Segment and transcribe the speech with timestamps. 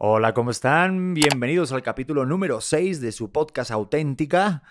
[0.00, 1.12] Hola, ¿cómo están?
[1.12, 4.62] Bienvenidos al capítulo número 6 de su podcast Auténtica.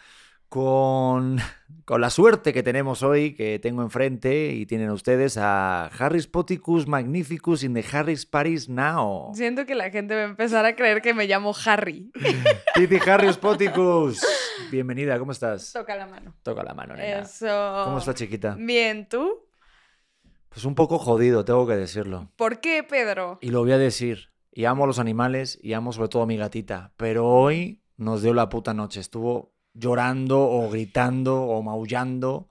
[0.48, 1.38] Con,
[1.84, 6.88] con la suerte que tenemos hoy, que tengo enfrente y tienen ustedes a Harry Spoticus
[6.88, 9.34] Magnificus in the Harry's Paris Now.
[9.34, 12.10] Siento que la gente va a empezar a creer que me llamo Harry.
[12.76, 14.26] Titi Harry Spoticus.
[14.72, 15.74] Bienvenida, ¿cómo estás?
[15.74, 16.36] Toca la mano.
[16.42, 17.24] Toca la mano, nena.
[17.24, 17.82] Eso.
[17.84, 18.56] ¿Cómo está, chiquita?
[18.58, 19.46] Bien, ¿tú?
[20.48, 22.32] Pues un poco jodido, tengo que decirlo.
[22.38, 23.40] ¿Por qué, Pedro?
[23.42, 24.30] Y lo voy a decir.
[24.58, 26.92] Y amo a los animales y amo sobre todo a mi gatita.
[26.98, 29.00] Pero hoy nos dio la puta noche.
[29.00, 32.50] Estuvo llorando o gritando o maullando.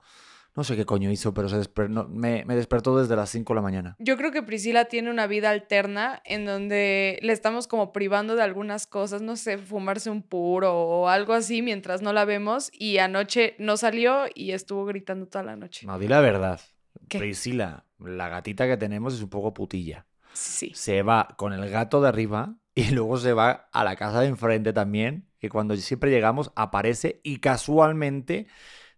[0.55, 3.51] No sé qué coño hizo, pero se desper- no, me, me despertó desde las 5
[3.51, 3.95] de la mañana.
[3.99, 8.43] Yo creo que Priscila tiene una vida alterna en donde le estamos como privando de
[8.43, 12.99] algunas cosas, no sé, fumarse un puro o algo así mientras no la vemos y
[12.99, 15.85] anoche no salió y estuvo gritando toda la noche.
[15.85, 16.61] No, di la verdad.
[17.09, 17.19] ¿Qué?
[17.19, 20.05] Priscila, la gatita que tenemos es un poco putilla.
[20.37, 20.71] Sí.
[20.75, 24.27] Se va con el gato de arriba y luego se va a la casa de
[24.27, 28.47] enfrente también, que cuando siempre llegamos aparece y casualmente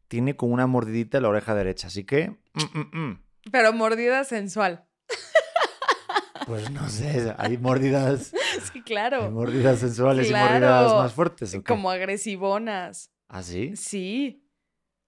[0.08, 1.88] tiene como una mordidita en la oreja derecha.
[1.88, 2.30] Así que...
[2.54, 3.24] mm, mm, mm.
[3.52, 4.86] Pero mordida sensual.
[6.46, 8.32] Pues no sé, hay mordidas,
[8.72, 9.30] Sí, hay claro.
[9.30, 11.54] mordidas sensuales y mordidas más fuertes.
[11.54, 11.64] ¿o qué?
[11.64, 13.12] Como agresivonas.
[13.28, 13.76] ¿Ah, sí?
[13.76, 14.48] Sí,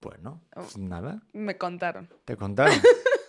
[0.00, 0.60] Bueno, Oh.
[0.62, 2.08] pues nada, me contaron.
[2.24, 2.74] te contaron.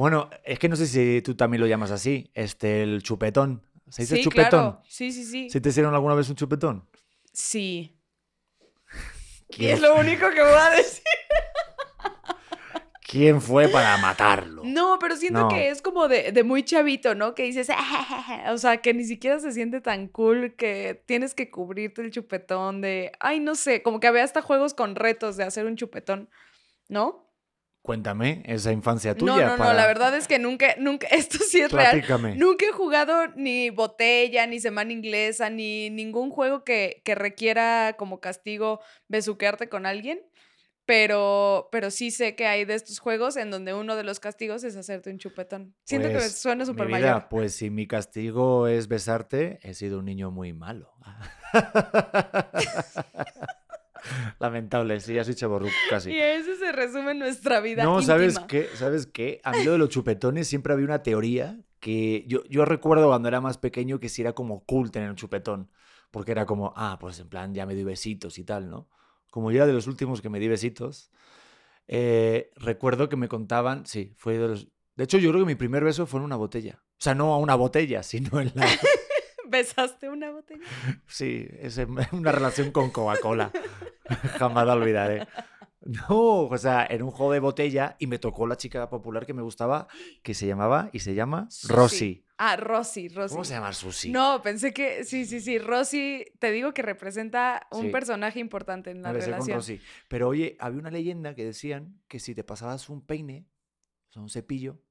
[0.00, 3.62] bueno, es que no sé si tú también lo llamas así, este, el chupetón.
[3.90, 4.48] ¿Se dice sí, chupetón?
[4.48, 4.82] claro.
[4.88, 5.50] Sí, sí, sí.
[5.50, 6.88] ¿Sí te hicieron alguna vez un chupetón?
[7.32, 7.98] Sí.
[9.50, 11.02] Y ¿Quién, es lo único que voy a decir.
[13.02, 14.62] quién fue para matarlo?
[14.64, 15.48] No, pero siento No.
[15.48, 17.34] que es como de, de muy chavito, ¿no?
[17.34, 17.68] Que dices,
[18.48, 22.80] o sea, que ni siquiera se siente tan cool que tienes que cubrirte el chupetón
[22.80, 26.30] de, ay, no sé, como que había hasta juegos con retos de hacer un chupetón,
[26.88, 27.26] ¿no?
[27.82, 29.46] Cuéntame esa infancia No, tuya.
[29.46, 31.92] no, no, para- la verdad es que nunca, nunca, esto sí es real.
[31.92, 32.36] Platícame.
[32.36, 38.20] Nunca he jugado ni botella, ni semana inglesa, ni ningún juego que, que requiera como
[38.20, 40.20] castigo besuquearte con alguien.
[40.86, 44.64] Pero, pero sí sé que hay de estos juegos en donde uno de los castigos
[44.64, 45.76] es hacerte un chupetón.
[45.84, 47.28] Siento que Pues, suena mi súper mayor.
[47.30, 50.92] Pues si mi castigo es besarte, he sido un niño muy malo.
[54.38, 56.12] Lamentable, sí, soy chaborruco casi.
[56.12, 57.84] Y a eso se resume nuestra vida.
[57.84, 58.68] No, ¿sabes qué?
[58.74, 59.40] ¿Sabes qué?
[59.44, 63.28] A mí lo de los chupetones siempre había una teoría que yo, yo recuerdo cuando
[63.28, 65.70] era más pequeño que sí era como cool tener un chupetón.
[66.10, 68.88] Porque era como, ah, pues en plan ya me di besitos y tal, ¿no?
[69.30, 71.10] Como yo era de los últimos que me di besitos,
[71.86, 74.68] eh, recuerdo que me contaban, sí, fue de los...
[74.96, 76.82] De hecho, yo creo que mi primer beso fue en una botella.
[76.92, 78.66] O sea, no a una botella, sino en la...
[79.48, 80.64] ¿Besaste una botella?
[81.06, 81.80] Sí, es
[82.12, 83.50] una relación con Coca-Cola.
[84.38, 85.26] Jamás la olvidaré.
[85.82, 89.32] No, o sea, en un juego de botella y me tocó la chica popular que
[89.32, 89.88] me gustaba,
[90.22, 91.72] que se llamaba y se llama Susi.
[91.74, 92.26] Rosy.
[92.36, 93.32] Ah, Rosy, Rosy.
[93.34, 94.10] ¿Cómo se llama Susi?
[94.10, 95.58] No, pensé que sí, sí, sí.
[95.58, 97.88] Rosy, te digo que representa un Sí.
[97.90, 99.56] personaje importante en la con relación.
[99.56, 99.80] Rosy.
[100.08, 103.46] Pero oye, había una leyenda que decían que si te pasabas un peine,
[104.10, 104.82] o sea, un cepillo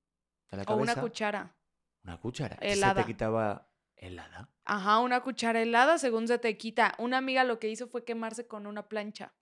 [0.50, 1.56] de la O cabeza, una cuchara.
[2.04, 3.02] una cuchara, se helada.
[3.04, 3.69] te quitaba
[4.00, 4.50] helada.
[4.66, 6.96] Ajá, una cuchara helada según se te quita.
[6.98, 9.34] Una amiga lo que hizo fue quemarse con una plancha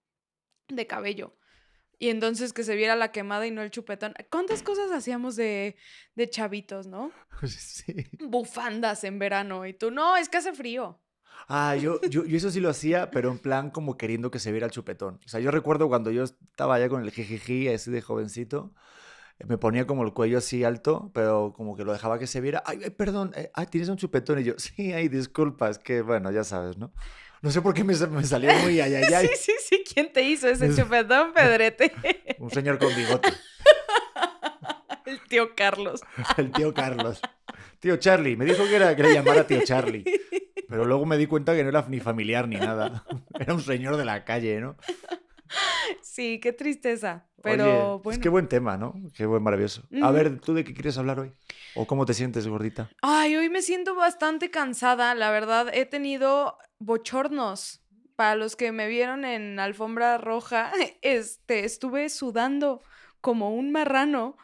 [0.68, 1.36] de cabello.
[1.98, 4.14] Y entonces que se viera la quemada y no el chupetón.
[4.30, 5.76] ¿Cuántas cosas hacíamos de,
[6.14, 7.10] de chavitos, no?
[7.46, 8.06] Sí.
[8.20, 9.66] Bufandas en verano.
[9.66, 11.00] Y tú, no, es que hace frío.
[11.48, 14.50] Ah, yo, yo, yo eso sí lo hacía, pero en plan como queriendo que se
[14.50, 15.20] viera el chupetón.
[15.24, 18.74] O sea, yo recuerdo cuando yo estaba allá con el jijiji, así de jovencito,
[19.46, 22.62] me ponía como el cuello así alto, pero como que lo dejaba que se viera.
[22.66, 24.38] Ay, ay, perdón, eh, ay, tienes un chupetón.
[24.40, 26.92] Y yo, sí, ay, disculpa, es que, bueno, ya sabes, ¿no?
[27.40, 29.26] No sé por qué me, me salió muy ay, ay, ay.
[29.36, 29.84] Sí, sí, sí.
[29.94, 31.92] ¿Quién te hizo ese Es- chupetón, Pedrete?
[32.38, 33.28] Un señor con bigote,
[35.06, 36.02] el tío Carlos.
[36.36, 37.20] el tío Carlos.
[37.80, 40.04] Tío Charlie, me dijo que era que le llamara tío Charlie.
[40.68, 43.04] Pero luego me di cuenta que no era ni familiar ni nada.
[43.38, 44.76] Era un señor de la calle, ¿no?
[46.02, 47.26] Sí, qué tristeza.
[47.42, 48.10] Pero Oye, bueno.
[48.10, 48.94] es que buen tema, ¿no?
[49.14, 49.82] Qué buen maravilloso.
[50.02, 51.32] A ver, ¿tú de qué quieres hablar hoy?
[51.76, 52.90] ¿O cómo te sientes, gordita?
[53.02, 55.68] Ay, hoy me siento bastante cansada, la verdad.
[55.72, 57.84] He tenido bochornos.
[58.16, 62.82] Para los que me vieron en alfombra roja, este, estuve sudando
[63.20, 64.36] como un marrano.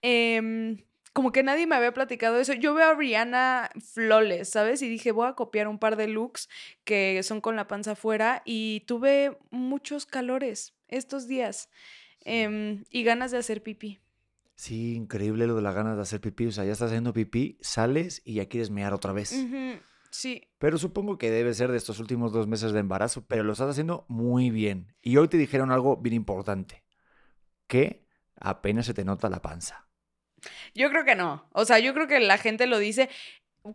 [0.00, 0.78] Em,
[1.12, 2.52] como que nadie me había platicado eso.
[2.52, 4.82] Yo veo a Rihanna flawless, ¿sabes?
[4.82, 6.48] Y dije, voy a copiar un par de looks
[6.84, 8.42] que son con la panza afuera.
[8.44, 11.68] Y tuve muchos calores estos días.
[12.24, 14.00] em, y ganas de hacer pipí.
[14.54, 16.46] Sí, increíble lo de las ganas de hacer pipí.
[16.46, 19.34] O sea, ya estás haciendo pipí, sales y ya quieres mear otra vez.
[20.10, 23.52] Sí, Pero supongo que debe ser de estos últimos dos meses de embarazo, pero lo
[23.52, 24.94] estás haciendo muy bien.
[25.00, 26.82] Y hoy te dijeron algo bien importante,
[27.66, 28.06] que
[28.40, 29.87] apenas se te nota la panza.
[30.74, 31.48] Yo creo que no.
[31.52, 33.08] O sea, yo creo que la gente lo dice.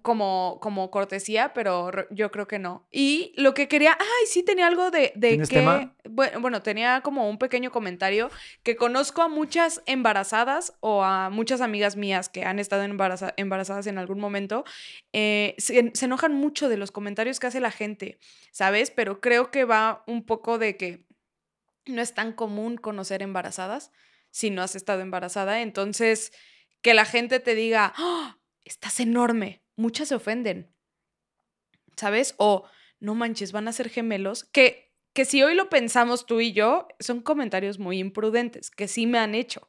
[0.01, 2.87] como, como cortesía, pero yo creo que no.
[2.89, 5.93] Y lo que quería, ay, sí tenía algo de, de ¿Tienes que, tema?
[6.09, 8.31] Bueno, bueno, tenía como un pequeño comentario
[8.63, 13.85] que conozco a muchas embarazadas o a muchas amigas mías que han estado embaraza- embarazadas
[13.85, 14.63] en algún momento,
[15.11, 18.17] eh, se, se enojan mucho de los comentarios que hace la gente,
[18.51, 18.89] ¿sabes?
[18.89, 21.05] Pero creo que va un poco de que
[21.85, 23.91] no es tan común conocer embarazadas
[24.31, 25.61] si no has estado embarazada.
[25.61, 26.31] Entonces,
[26.83, 28.37] que la gente te diga, "¡Ah!
[28.65, 29.63] estás enorme.
[29.75, 30.71] Muchas se ofenden,
[31.95, 32.35] ¿sabes?
[32.37, 32.65] O,
[32.99, 34.43] no manches, van a ser gemelos.
[34.45, 39.07] Que, que si hoy lo pensamos tú y yo, son comentarios muy imprudentes, que sí
[39.07, 39.67] me han hecho,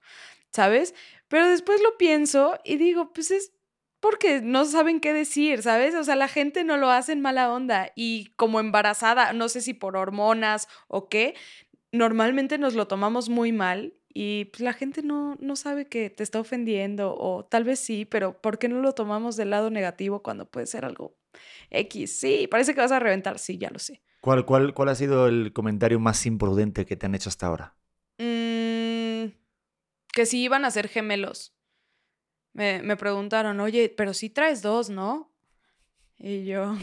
[0.53, 0.95] ¿sabes?
[1.29, 3.53] Pero después lo pienso y digo, pues es
[4.01, 5.95] porque no saben qué decir, ¿sabes?
[5.95, 9.63] O sea, la gente no lo hace en mala onda y como embarazada, no sé
[9.63, 11.35] si por hormonas o qué,
[11.91, 16.23] normalmente nos lo tomamos muy mal y pues, la gente no, no sabe que te
[16.23, 20.23] está ofendiendo o tal vez sí, pero ¿por qué no lo tomamos del lado negativo
[20.23, 21.17] cuando puede ser algo
[21.71, 22.21] X?
[22.21, 24.03] Sí, parece que vas a reventar, sí, ya lo sé.
[24.21, 27.75] ¿Cuál, cuál, ¿Cuál ha sido el comentario más imprudente que te han hecho hasta ahora?
[28.19, 29.35] Mm,
[30.13, 31.57] que si iban a ser gemelos.
[32.53, 35.35] Me, me preguntaron, oye, pero sí traes dos, ¿no?
[36.19, 36.77] Y yo,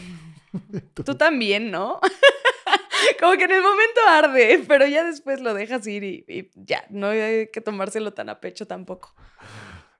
[1.04, 1.98] tú también, ¿no?
[3.20, 7.08] Como que en el momento arde, pero ya después lo dejas ir y, ya, no
[7.08, 9.14] hay que tomárselo tan a pecho tampoco.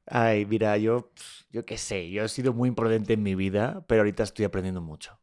[0.06, 1.12] Ay, mira, yo,
[1.50, 4.80] yo qué sé, yo he sido muy imprudente en mi vida, pero ahorita estoy aprendiendo
[4.80, 5.18] mucho.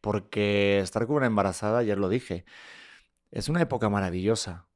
[0.00, 2.44] Porque estar con una embarazada, ya lo dije,
[3.30, 4.66] es una época maravillosa.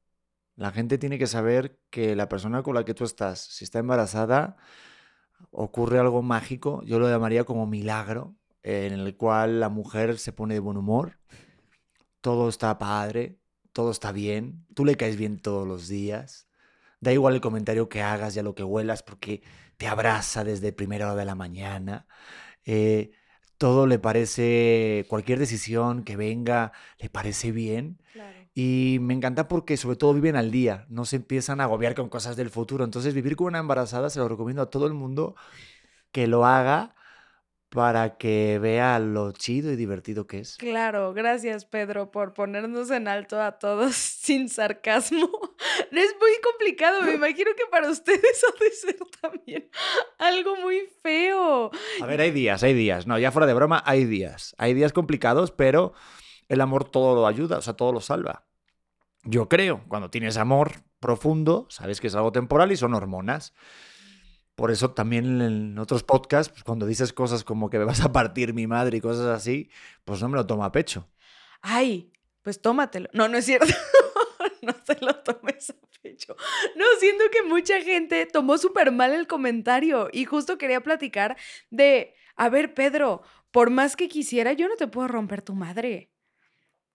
[0.55, 3.79] La gente tiene que saber que la persona con la que tú estás, si está
[3.79, 4.57] embarazada,
[5.51, 10.53] ocurre algo mágico, yo lo llamaría como milagro, en el cual la mujer se pone
[10.55, 11.17] de buen humor,
[12.21, 13.39] todo está padre,
[13.73, 16.47] todo está bien, tú le caes bien todos los días,
[16.99, 19.41] da igual el comentario que hagas y a lo que huelas porque
[19.77, 22.07] te abraza desde primera hora de la mañana,
[22.65, 23.11] eh,
[23.57, 28.01] todo le parece, cualquier decisión que venga, le parece bien.
[28.13, 28.37] Claro.
[28.55, 32.09] Y me encanta porque sobre todo viven al día, no se empiezan a agobiar con
[32.09, 32.85] cosas del futuro.
[32.85, 35.35] Entonces vivir con una embarazada se lo recomiendo a todo el mundo
[36.11, 36.95] que lo haga
[37.69, 40.57] para que vea lo chido y divertido que es.
[40.57, 45.29] Claro, gracias Pedro por ponernos en alto a todos sin sarcasmo.
[45.91, 49.69] Es muy complicado, me imagino que para ustedes ha de ser también
[50.17, 51.71] algo muy feo.
[52.01, 53.07] A ver, hay días, hay días.
[53.07, 54.55] No, ya fuera de broma, hay días.
[54.57, 55.93] Hay días complicados, pero
[56.47, 58.45] el amor todo lo ayuda, o sea, todo lo salva.
[59.23, 63.53] Yo creo, cuando tienes amor profundo, sabes que es algo temporal y son hormonas.
[64.59, 68.11] Por eso también en otros podcasts, pues, cuando dices cosas como que me vas a
[68.11, 69.69] partir mi madre y cosas así,
[70.03, 71.07] pues no me lo tomo a pecho.
[71.61, 72.11] Ay,
[72.41, 73.07] pues tómatelo.
[73.13, 73.67] No, no es cierto.
[74.61, 76.35] no te lo tomes a pecho.
[76.75, 81.37] No, siento que mucha gente tomó súper mal el comentario y justo quería platicar
[81.69, 83.21] de, a ver, Pedro,
[83.51, 86.11] por más que quisiera, yo no te puedo romper tu madre.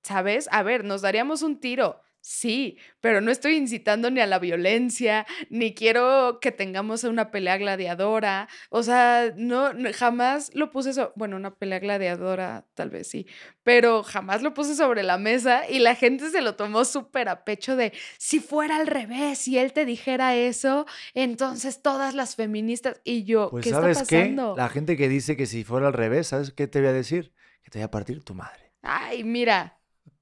[0.02, 0.50] ¿Sabes?
[0.52, 2.02] A ver, nos daríamos un tiro.
[2.26, 7.59] Sí, pero no estoy incitando ni a la violencia, ni quiero que tengamos una pelea
[7.59, 8.49] gladiadora.
[8.71, 13.26] O sea, no, no- jamás lo puse so- bueno, una pelea gladiadora tal vez sí,
[13.62, 17.44] pero jamás lo puse sobre la mesa y la gente se lo tomó súper a
[17.44, 23.03] pecho de si fuera al revés, si él te dijera eso, entonces todas las feministas
[23.05, 24.17] y yo, Pues ¿qué sabes está qué?
[24.31, 24.55] pasando?
[24.56, 27.35] La gente que dice que si fuera al revés, ¿sabes qué te voy a decir?
[27.62, 28.73] Que te voy a partir tu madre.
[28.81, 29.78] Ay, mira,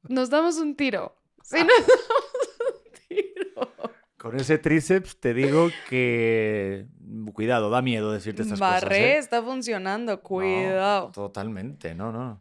[0.08, 1.14] nos damos un tiro.
[1.52, 3.72] Sí, nos damos un tiro.
[4.18, 6.86] Con ese tríceps te digo que...
[7.34, 8.82] Cuidado, da miedo decirte estas cosas.
[8.82, 9.18] Barré ¿eh?
[9.18, 11.10] está funcionando, No, cuidado.
[11.12, 12.40] totalmente, no, no.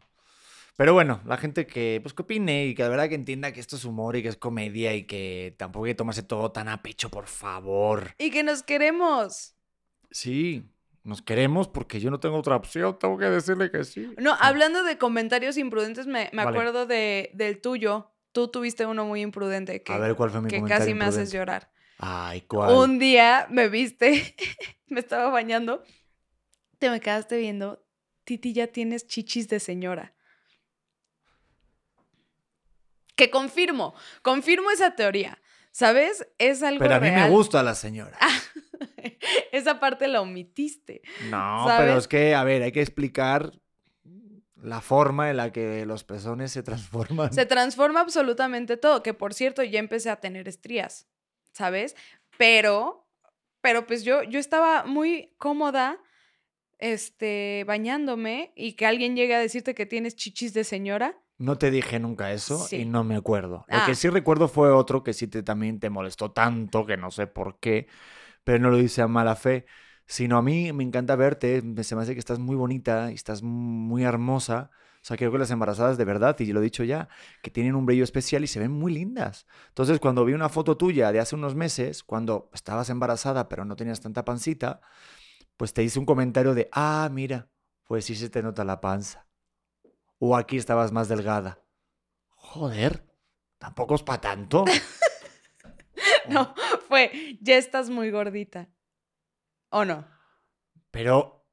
[0.76, 3.60] Pero bueno, la gente que, pues, que opine y que de verdad que entienda que
[3.60, 6.68] esto es humor y que es comedia y que tampoco hay que tomarse todo tan
[6.68, 8.14] a pecho, por favor.
[8.18, 9.54] Y que nos queremos.
[10.10, 10.64] Sí,
[11.04, 14.08] nos queremos porque yo no tengo otra opción, tengo que decirle que sí.
[14.18, 16.56] No, hablando de comentarios imprudentes, me, me Vale.
[16.58, 18.11] acuerdo de, del tuyo.
[18.32, 21.30] Tú tuviste uno muy imprudente que, A ver cuál fue mi que casi me haces
[21.32, 21.70] llorar.
[21.98, 22.74] Ay, ¿cuál?
[22.74, 24.34] Un día me viste,
[24.86, 25.82] me estaba bañando,
[26.78, 27.84] te me quedaste viendo,
[28.24, 30.14] Titi, ya tienes chichis de señora.
[33.14, 35.38] Que confirmo, confirmo esa teoría.
[35.72, 36.26] ¿Sabes?
[36.38, 38.18] Es algo Pero a mí me gusta la señora.
[39.52, 41.00] Esa parte la omitiste.
[41.30, 41.86] No, ¿sabes?
[41.86, 43.52] pero es que, a ver, hay que explicar
[44.62, 47.32] la forma en la que los pezones se transforman.
[47.32, 51.06] Se transforma absolutamente todo, que por cierto ya empecé a tener estrías,
[51.52, 51.96] ¿sabes?
[52.38, 53.06] Pero,
[53.60, 55.98] pero pues yo, yo estaba muy cómoda,
[56.78, 61.16] este, bañándome y que alguien llegue a decirte que tienes chichis de señora.
[61.38, 62.76] No te dije nunca eso Sí.
[62.82, 63.64] y no me acuerdo.
[63.68, 63.84] Lo Ah.
[63.86, 67.26] que sí recuerdo fue otro que sí te, también te molestó tanto, que no sé
[67.26, 67.86] por qué,
[68.44, 69.66] pero no lo hice a mala fe.
[70.12, 73.42] Sino a mí me encanta verte, se me hace que estás muy bonita y estás
[73.42, 74.70] muy hermosa.
[74.96, 77.08] O sea, creo que las embarazadas de verdad, y lo he dicho ya,
[77.42, 79.46] que tienen un brillo especial y se ven muy lindas.
[79.68, 83.74] Entonces, cuando vi una foto tuya de hace unos meses, cuando estabas embarazada pero no
[83.74, 84.82] tenías tanta pancita,
[85.56, 87.48] pues te hice un comentario de, ah, mira,
[87.84, 89.26] pues sí se te nota la panza.
[90.18, 91.64] O aquí estabas más delgada.
[92.28, 93.02] Joder,
[93.56, 94.66] tampoco es para tanto.
[96.28, 96.54] No,
[96.88, 98.68] fue, ya estás muy gordita.
[99.72, 100.06] ¿O no?
[100.90, 101.44] Pero,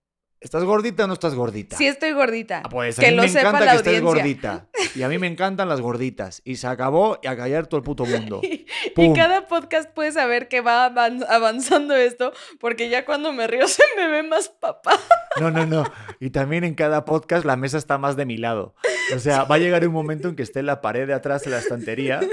[0.41, 1.77] ¿estás gordita o no estás gordita?
[1.77, 2.61] Sí estoy gordita.
[2.65, 4.21] Ah, Pues a que mí lo me sepa encanta la que estés audiencia.
[4.21, 4.69] gordita.
[4.95, 6.41] Y a mí me encantan las gorditas.
[6.43, 8.41] Y se acabó y a callar todo el puto mundo.
[8.95, 13.67] Y cada podcast puedes saber que va avan- avanzando esto, porque ya cuando me río
[13.67, 14.91] se me ve más papá.
[15.39, 15.83] No, no, no.
[16.19, 18.75] Y también en cada podcast la mesa está más de mi lado.
[19.15, 21.43] O sea, va a llegar un momento en que esté en la pared de atrás
[21.43, 22.19] de la estantería.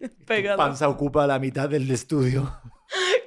[0.00, 0.56] Tu Pegado.
[0.58, 2.59] panza ocupa la mitad del estudio.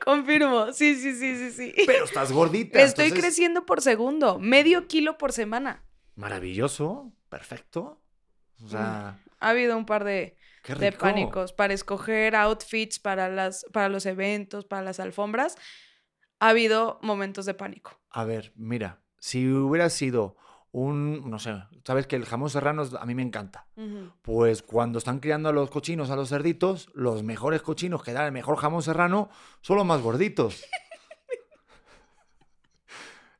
[0.03, 0.71] Confirmo.
[0.73, 1.73] Sí, sí, sí, sí, sí.
[1.85, 2.81] Pero estás gordita.
[2.81, 5.83] Estoy entonces- creciendo por segundo, medio kilo por semana.
[6.15, 7.11] Maravilloso.
[7.29, 8.01] Perfecto.
[8.63, 10.37] O sea, Ha habido un par de,
[10.69, 10.73] Mm.
[10.79, 15.57] de pánicos para escoger outfits para, las, para los eventos, para las alfombras.
[16.39, 17.99] Ha habido momentos de pánico.
[18.09, 20.37] A ver, mira, si hubiera sido
[20.73, 21.53] un, no sé,
[21.85, 23.67] sabes que el jamón serrano a mí me encanta.
[24.23, 28.25] Pues cuando están criando a los cochinos, a los cerditos, los mejores cochinos que dan
[28.25, 29.29] el mejor jamón serrano
[29.61, 30.65] son los más gorditos.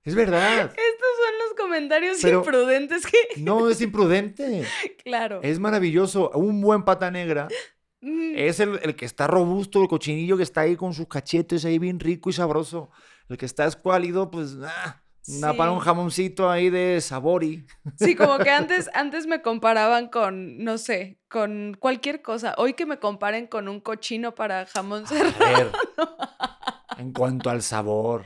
[0.04, 0.66] es verdad.
[0.66, 3.18] Estos son los comentarios Pero- imprudentes que...
[3.42, 4.66] No es imprudente.
[5.04, 5.40] Claro.
[5.42, 6.30] Es maravilloso.
[6.36, 7.48] Un buen pata negra
[8.02, 11.80] es el, el que está robusto, el cochinillo que está ahí con sus cachetes ahí
[11.80, 12.90] bien rico y sabroso.
[13.30, 17.66] El que está escuálido, pues, ah, una para un jamoncito ahí de sabor y...
[17.98, 22.56] Sí, como que antes, antes me comparaban con, no sé, con cualquier cosa.
[22.58, 25.36] Hoy que me comparen con un cochino para jamón serrano.
[25.46, 25.72] A ver,
[26.98, 28.26] en cuanto al sabor,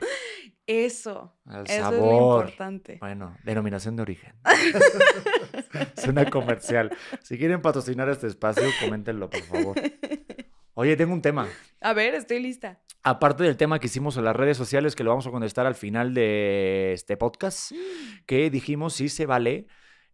[0.66, 1.34] Eso.
[1.46, 2.44] al Eso es lo sabor.
[2.46, 2.98] importante.
[3.00, 4.34] Bueno, denominación de origen.
[5.96, 6.96] es una comercial.
[7.24, 9.76] Si quieren patrocinar este espacio, coméntenlo, por favor.
[10.80, 11.48] Oye, tengo un tema.
[11.82, 12.80] A ver, estoy lista.
[13.02, 15.74] Aparte del tema que hicimos en las redes sociales, que lo vamos a contestar al
[15.74, 17.72] final de este podcast,
[18.28, 19.66] que dijimos si se vale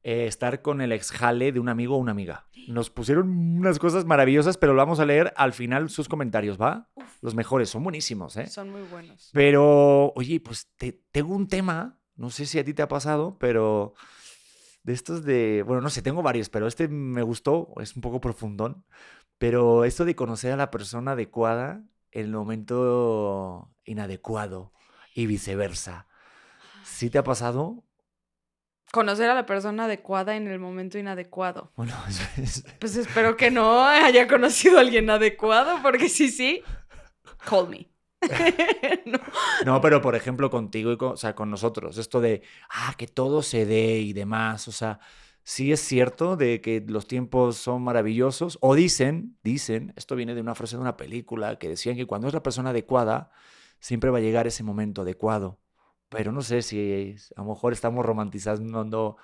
[0.03, 2.47] eh, estar con el ex jale de un amigo o una amiga.
[2.69, 6.89] Nos pusieron unas cosas maravillosas, pero lo vamos a leer al final sus comentarios, ¿va?
[6.93, 7.17] Uf.
[7.21, 8.47] Los mejores, son buenísimos, ¿eh?
[8.47, 9.31] Son muy buenos.
[9.33, 13.37] Pero, oye, pues te, tengo un tema, no sé si a ti te ha pasado,
[13.37, 13.95] pero
[14.83, 18.21] de estos de, bueno, no sé, tengo varios, pero este me gustó, es un poco
[18.21, 18.85] profundón,
[19.37, 24.71] pero esto de conocer a la persona adecuada en el momento inadecuado
[25.13, 26.07] y viceversa.
[26.83, 27.83] ¿Sí te ha pasado?
[28.91, 31.71] Conocer a la persona adecuada en el momento inadecuado.
[31.75, 36.61] Bueno, es- es- Pues espero que no haya conocido a alguien adecuado, porque sí, sí.
[37.45, 37.89] Call me.
[39.05, 39.19] No.
[39.65, 43.07] No, pero por ejemplo contigo y con, o sea, con nosotros, esto de, ah, que
[43.07, 44.99] todo se dé y demás, o sea,
[45.43, 50.41] sí es cierto de que los tiempos son maravillosos, o dicen, dicen, esto viene de
[50.41, 53.31] una frase de una película, que decían que cuando es la persona adecuada,
[53.79, 55.59] siempre va a llegar ese momento adecuado,
[56.09, 59.17] pero no sé si a lo mejor estamos romantizando,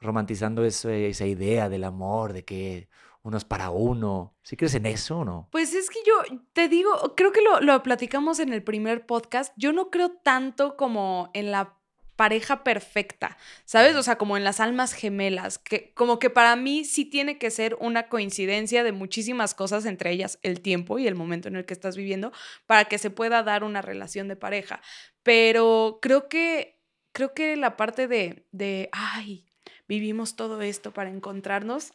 [0.00, 2.88] romantizando eso- esa idea del amor, de que
[3.22, 4.36] uno es para uno.
[4.42, 5.48] ¿Sí crees en eso o no?
[5.50, 6.14] Pues es que yo
[6.54, 9.52] te digo, creo que lo, lo platicamos en el primer podcast.
[9.56, 11.76] Yo no creo tanto como en la
[12.18, 13.94] pareja perfecta, ¿sabes?
[13.94, 17.52] O sea, como en las almas gemelas, que como que para mí sí tiene que
[17.52, 21.64] ser una coincidencia de muchísimas cosas, entre ellas el tiempo y el momento en el
[21.64, 22.32] que estás viviendo,
[22.66, 24.82] para que se pueda dar una relación de pareja.
[25.22, 26.80] Pero creo que,
[27.12, 29.46] creo que la parte de, de, ay,
[29.86, 31.92] vivimos todo esto para encontrarnos,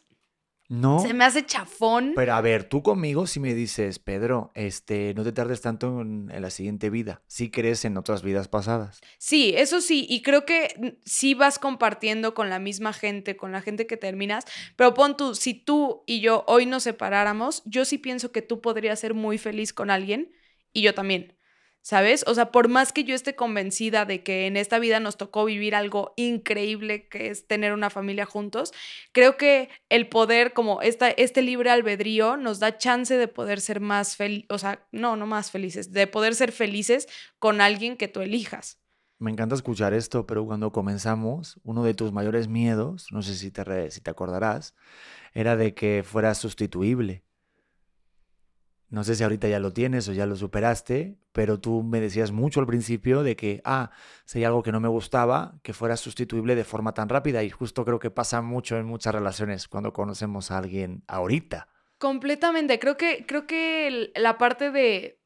[0.68, 0.98] No.
[1.00, 2.12] se me hace chafón.
[2.14, 6.30] Pero a ver, tú conmigo si me dices, Pedro, este, no te tardes tanto en,
[6.32, 7.22] en la siguiente vida.
[7.26, 9.00] Sí crees en otras vidas pasadas.
[9.18, 13.52] Sí, eso sí, y creo que mm, sí vas compartiendo con la misma gente, con
[13.52, 14.44] la gente que terminas,
[14.76, 18.60] pero pon tú, si tú y yo hoy nos separáramos, yo sí pienso que tú
[18.60, 20.32] podrías ser muy feliz con alguien
[20.72, 21.36] y yo también,
[21.84, 22.24] ¿sabes?
[22.26, 25.44] O sea, por más que yo esté convencida de que en esta vida nos tocó
[25.44, 28.72] vivir algo increíble que es tener una familia juntos,
[29.12, 33.80] creo que el poder, como esta, este libre albedrío, nos da chance de poder ser
[33.80, 37.06] más felices, o sea, no, no más felices, de poder ser felices
[37.38, 38.78] con alguien que tú elijas.
[39.18, 43.50] Me encanta escuchar esto, pero cuando comenzamos, uno de tus mayores miedos, no sé si
[43.50, 44.74] te, si te acordarás,
[45.34, 47.24] era de que fuera sustituible.
[48.94, 52.30] No sé si ahorita ya lo tienes o ya lo superaste, pero tú me decías
[52.30, 53.90] mucho al principio de que, ah,
[54.24, 57.42] si hay algo que no me gustaba, que fuera sustituible de forma tan rápida.
[57.42, 61.66] Y justo creo que pasa mucho en muchas relaciones cuando conocemos a alguien ahorita.
[61.98, 62.78] Completamente.
[62.78, 65.20] Creo que, creo que la parte de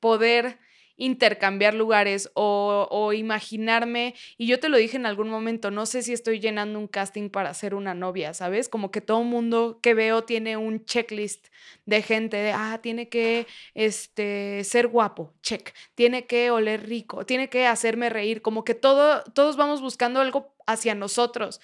[0.00, 0.58] poder
[0.96, 6.02] intercambiar lugares o, o, imaginarme, y yo te lo dije en algún momento, no sé
[6.02, 8.68] si estoy llenando un casting para ser una novia, ¿sabes?
[8.68, 11.48] Como que todo mundo que veo tiene un checklist
[11.86, 17.48] de gente de, ah, tiene que este, ser guapo, check, tiene que oler rico, tiene
[17.48, 21.60] que hacerme reír, como que todo, todos vamos buscando algo hacia nosotros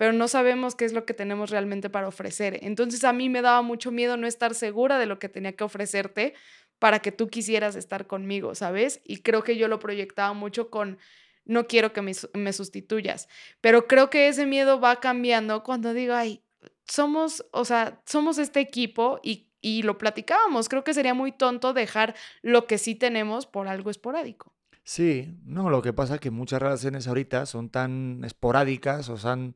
[0.00, 2.58] pero no sabemos qué es lo que tenemos realmente para ofrecer.
[2.62, 5.62] Entonces a mí me daba mucho miedo no estar segura de lo que tenía que
[5.62, 6.32] ofrecerte
[6.80, 9.00] para que tú quisieras estar conmigo, ¿sabes?
[9.04, 10.98] Y creo que yo lo proyectaba mucho con,
[11.44, 13.28] no quiero que me, sustituyas,
[13.60, 16.42] pero creo que ese miedo va cambiando cuando digo, ay,
[16.88, 21.72] somos, o sea, somos este equipo y, y lo platicábamos, creo que sería muy tonto
[21.72, 24.52] dejar lo que sí tenemos por algo esporádico.
[24.82, 29.54] Sí, no, lo que pasa es que muchas relaciones ahorita son tan esporádicas o son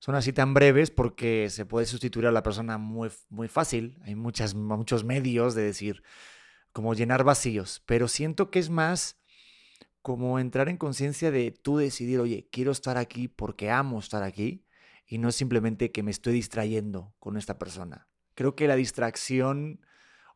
[0.00, 3.98] son así tan breves porque se puede sustituir a la persona muy, muy fácil.
[4.04, 6.02] Hay muchas, muchos medios de decir,
[6.72, 9.18] como llenar vacíos, pero siento que es más
[10.02, 14.64] como entrar en conciencia de tú decidir, oye, quiero estar aquí porque amo estar aquí
[15.06, 18.08] y no simplemente que me estoy distrayendo con esta persona.
[18.34, 19.84] Creo que la distracción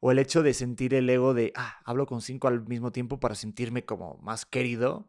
[0.01, 3.21] o el hecho de sentir el ego de, ah, hablo con cinco al mismo tiempo
[3.21, 5.09] para sentirme como más querido,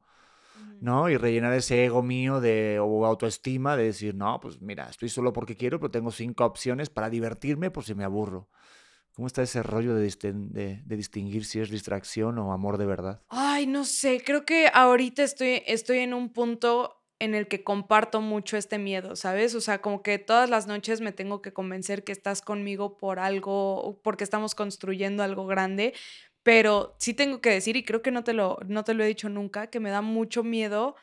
[0.79, 1.10] ¿no?
[1.10, 5.34] Y rellenar ese ego mío de, o autoestima de decir, no, pues mira, estoy solo
[5.34, 8.50] porque quiero, pero tengo cinco opciones para divertirme por si me aburro.
[9.15, 10.13] ¿Cómo está ese rollo de,
[10.84, 13.22] de, distinguir si es distracción o amor de verdad?
[13.29, 18.19] Ay, no sé, creo que ahorita estoy, estoy en un punto en el que comparto
[18.19, 19.55] mucho este miedo, ¿sabes?
[19.55, 23.19] O sea, como que todas las noches me tengo que convencer que estás conmigo por
[23.19, 25.93] algo, porque estamos construyendo algo grande,
[26.43, 29.07] pero sí tengo que decir, y creo que no te lo, no te lo he
[29.07, 30.98] dicho nunca, que me da mucho miedo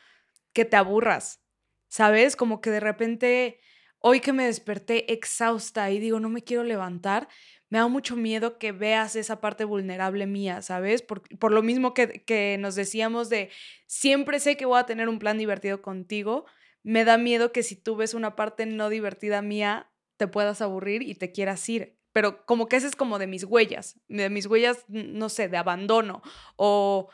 [0.52, 1.40] que te aburras,
[1.88, 2.37] ¿sabes?
[2.37, 3.61] Como que de repente,
[3.99, 7.26] hoy que me desperté exhausta y digo, no me quiero levantar,
[7.73, 11.00] me da mucho miedo que veas esa parte vulnerable mía, ¿sabes?
[11.00, 13.49] Por, por lo mismo que, que nos decíamos de,
[13.87, 16.45] siempre sé que voy a tener un plan divertido contigo,
[16.83, 21.00] me da miedo que si tú ves una parte no divertida mía, te puedas aburrir
[21.00, 24.45] y te quieras ir pero como que ese es como de mis huellas, de mis
[24.45, 26.21] huellas, no sé, de abandono
[26.56, 27.08] o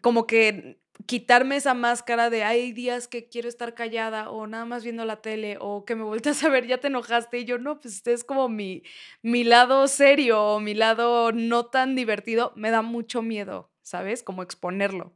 [0.00, 4.82] como que quitarme esa máscara de hay días que quiero estar callada o nada más
[4.82, 7.78] viendo la tele o que me vueltas a ver, ya te enojaste y yo no,
[7.78, 8.82] pues este es como mi,
[9.22, 14.22] mi lado serio o mi lado no tan divertido, me da mucho miedo, ¿sabes?
[14.22, 15.14] Como exponerlo.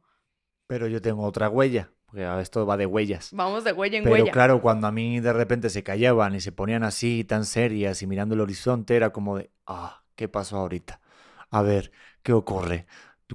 [0.67, 1.91] Pero yo tengo otra huella.
[2.11, 3.29] Porque esto va de huellas.
[3.31, 4.25] Vamos de huella en Pero huella.
[4.25, 8.01] Pero claro, cuando a mí de repente se callaban y se ponían así, tan serias
[8.01, 10.99] y mirando el horizonte, era como de, ah, ¿qué pasó ahorita?
[11.49, 12.85] A ver, ¿qué ocurre?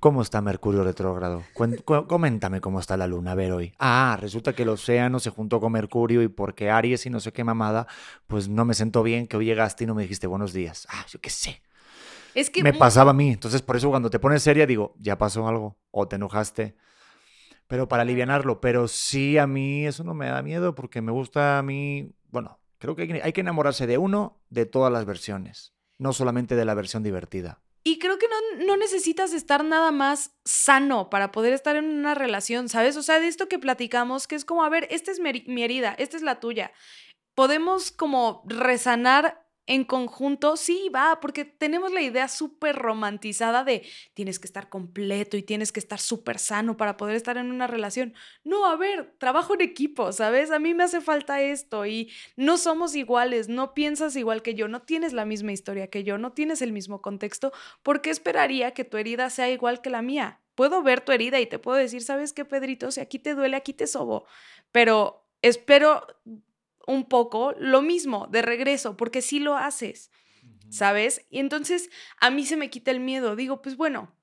[0.01, 1.43] ¿Cómo está Mercurio retrógrado?
[2.07, 3.75] Coméntame cómo está la luna, a ver hoy.
[3.79, 7.33] Ah, resulta que el océano se juntó con Mercurio y porque Aries y no sé
[7.33, 7.87] qué mamada,
[8.27, 10.87] pues no me sentó bien que hoy llegaste y no me dijiste buenos días.
[10.91, 11.63] Ah, yo qué sé.
[12.35, 13.31] Es que me pasaba a mí.
[13.31, 15.77] Entonces, por eso cuando te pones seria, digo, ya pasó algo.
[15.91, 16.77] O te enojaste
[17.67, 18.61] pero para alivianarlo.
[18.61, 22.61] Pero sí, a mí eso no me da miedo porque me gusta a mí, bueno,
[22.79, 26.75] creo que hay que enamorarse de uno, de todas las versiones, no solamente de la
[26.75, 27.61] versión divertida.
[27.89, 32.17] Y creo que no, no, necesitas estar nada más sano para poder estar en una
[32.17, 32.97] relación, ¿sabes?
[32.97, 35.95] O sea, de esto que platicamos, que es como, a ver, esta es mi herida,
[35.97, 36.73] esta es la tuya.
[37.37, 44.39] Podemos como resanar en conjunto, sí, va, porque tenemos la idea súper romantizada de tienes
[44.39, 48.15] que estar completo y tienes que estar súper sano para poder estar en una relación.
[48.45, 50.53] No, a ver, trabajo en equipo, ¿sabes?
[50.53, 54.69] A mí me hace falta esto y no somos iguales, no piensas igual que yo,
[54.69, 57.53] no tienes la misma historia que yo, no tienes el mismo contexto.
[57.83, 60.41] ¿Por qué esperaría que tu herida sea igual que la mía?
[60.55, 62.91] Puedo ver tu herida y te puedo decir, ¿sabes qué, Pedrito?
[62.91, 64.27] Si aquí te duele, aquí te sobo.
[64.73, 66.07] Pero espero
[66.87, 70.11] un poco lo mismo de regreso, porque sí lo haces,
[70.71, 71.27] ¿sabes?
[71.31, 73.37] Y entonces a mí se me quita el miedo.
[73.37, 74.17] Digo, pues bueno,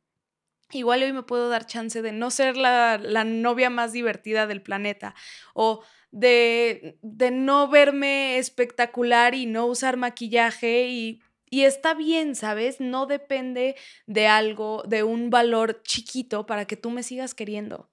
[0.71, 5.13] igual hoy me puedo dar chance de no ser la, novia más divertida del planeta
[5.53, 12.79] o de, de, no verme espectacular y no usar maquillaje y, y está bien, ¿sabes?
[12.79, 17.89] No depende de algo, de un valor chiquito para que tú me sigas queriendo.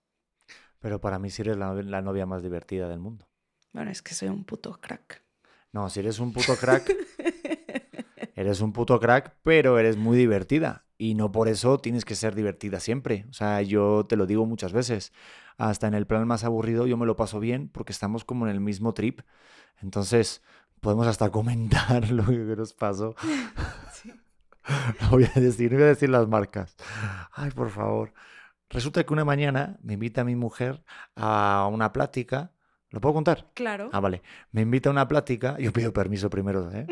[0.81, 3.30] Pero para mí sí eres la novia más divertida del mundo.
[3.73, 5.23] Bueno, es que soy un puto crack.
[5.73, 6.93] No, si eres un puto crack,
[8.35, 10.85] eres un puto crack, pero eres muy divertida.
[10.99, 13.25] Y no por eso tienes que ser divertida siempre.
[13.31, 15.13] O sea, yo te lo digo muchas veces.
[15.57, 18.53] Hasta en el plan más aburrido yo me lo paso bien porque estamos como en
[18.53, 19.21] el mismo trip.
[19.81, 20.43] Entonces,
[20.81, 23.15] podemos hasta comentar lo que nos pasó.
[25.01, 26.77] No voy a decir, no voy a decir las marcas.
[27.33, 28.13] Ay, por favor.
[28.69, 30.85] Resulta que una mañana me invita mi mujer
[31.17, 32.53] a una plática
[32.91, 33.47] ¿Lo puedo contar?
[33.55, 33.89] Claro.
[33.93, 34.21] Ah, vale.
[34.53, 36.87] Me invita a una plática, yo pido permiso primero, ¿eh?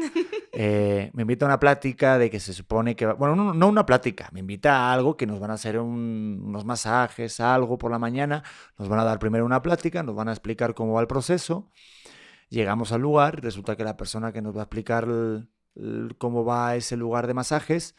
[0.52, 3.06] Eh, me invita a una plática de que se supone que...
[3.06, 5.78] va- Bueno, no, no una plática, me invita a algo que nos van a hacer
[5.78, 8.42] un- unos masajes, algo por la mañana.
[8.78, 11.70] Nos van a dar primero una plática, nos van a explicar cómo va el proceso.
[12.48, 16.44] Llegamos al lugar resulta que la persona que nos va a explicar el- el- cómo
[16.44, 17.94] va ese lugar de masajes,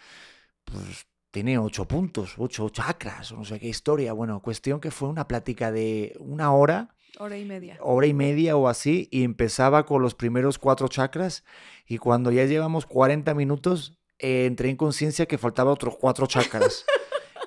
[0.65, 4.13] pues tiene ocho puntos, ocho chakras, o no sé qué historia.
[4.13, 7.77] Bueno, cuestión que fue una plática de una hora Hora y media.
[7.82, 11.43] hora y media o así y empezaba con los primeros cuatro chakras
[11.86, 16.86] y cuando ya llevamos 40 minutos eh, entré en conciencia que faltaba otros cuatro chakras.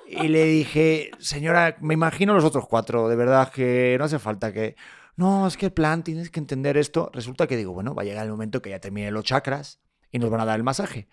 [0.05, 4.53] Y le dije, señora, me imagino los otros cuatro, de verdad que no hace falta
[4.53, 4.75] que...
[5.15, 7.09] No, es que el plan, tienes que entender esto.
[7.13, 9.79] Resulta que digo, bueno, va a llegar el momento que ya termine los chakras
[10.11, 11.07] y nos van a dar el masaje.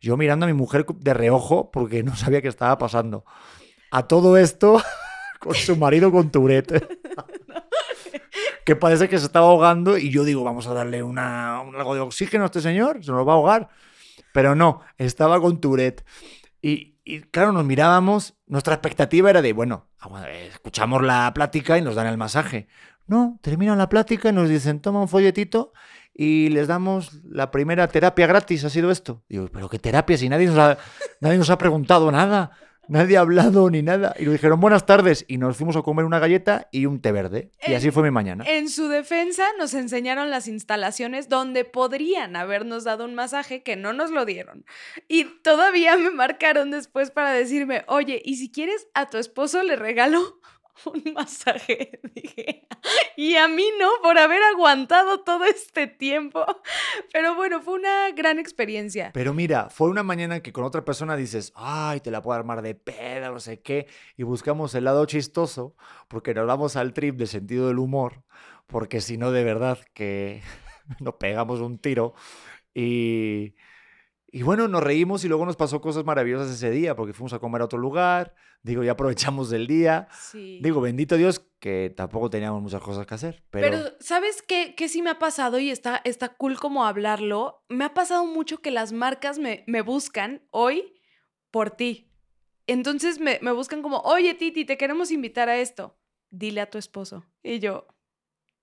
[0.00, 3.24] Yo mirando a mi mujer de reojo porque no sabía qué estaba pasando.
[3.92, 4.82] A todo esto,
[5.38, 6.99] con su marido con Tourette
[8.64, 11.94] que parece que se estaba ahogando y yo digo, vamos a darle una, un algo
[11.94, 13.68] de oxígeno a este señor, se nos va a ahogar.
[14.32, 16.04] Pero no, estaba con Tourette.
[16.62, 16.96] Y,
[17.30, 19.88] claro, nos mirábamos, nuestra expectativa era de, bueno,
[20.26, 22.68] eh, escuchamos la plática y nos dan el masaje.
[23.06, 25.72] No, terminan la plática y nos dicen, toma un folletito
[26.14, 29.24] y les damos la primera terapia gratis, ha sido esto.
[29.28, 30.48] Digo, pero qué terapia si nadie
[31.20, 32.52] nadie nos ha preguntado nada.
[32.90, 34.16] Nadie ha hablado ni nada.
[34.18, 35.24] Y nos dijeron buenas tardes.
[35.28, 37.52] Y nos fuimos a comer una galleta y un té verde.
[37.64, 38.42] Y así fue mi mañana.
[38.48, 43.92] En su defensa nos enseñaron las instalaciones donde podrían habernos dado un masaje que no
[43.92, 44.64] nos lo dieron.
[45.06, 49.76] Y todavía me marcaron después para decirme, oye, ¿y si quieres a tu esposo le
[49.76, 50.39] regalo
[50.86, 52.00] un masaje?
[52.14, 52.66] Dije,
[53.16, 56.44] y a mí no, por haber aguantado todo este tiempo.
[57.12, 59.10] Pero bueno, fue una gran experiencia.
[59.12, 62.62] Pero mira, fue una mañana que con otra persona dices, ay, te la puedo armar
[62.62, 65.74] de peda, no sé qué, y buscamos el lado chistoso,
[66.08, 68.22] porque nos damos al trip de sentido del humor,
[68.66, 70.42] porque si no, de verdad que
[71.00, 72.14] nos pegamos un tiro.
[72.74, 73.54] Y,
[74.32, 77.38] y bueno, nos reímos y luego nos pasó cosas maravillosas ese día, porque fuimos a
[77.38, 80.08] comer a otro lugar, digo, ya aprovechamos del día.
[80.20, 80.60] Sí.
[80.62, 83.68] Digo, bendito Dios que tampoco teníamos muchas cosas que hacer, pero...
[83.68, 87.64] Pero, ¿sabes qué, qué sí me ha pasado y está, está cool como hablarlo?
[87.68, 90.94] Me ha pasado mucho que las marcas me, me buscan hoy
[91.50, 92.12] por ti.
[92.66, 95.98] Entonces me, me buscan como, oye Titi, te queremos invitar a esto.
[96.30, 97.24] Dile a tu esposo.
[97.42, 97.88] Y yo,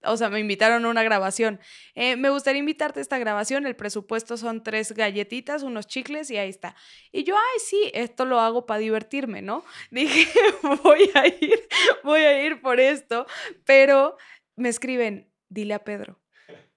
[0.07, 1.59] o sea, me invitaron a una grabación.
[1.95, 3.65] Eh, me gustaría invitarte a esta grabación.
[3.65, 6.75] El presupuesto son tres galletitas, unos chicles y ahí está.
[7.11, 9.63] Y yo, ay, sí, esto lo hago para divertirme, ¿no?
[9.91, 10.27] Dije,
[10.83, 11.67] voy a ir,
[12.03, 13.25] voy a ir por esto.
[13.65, 14.17] Pero
[14.55, 16.19] me escriben, dile a Pedro.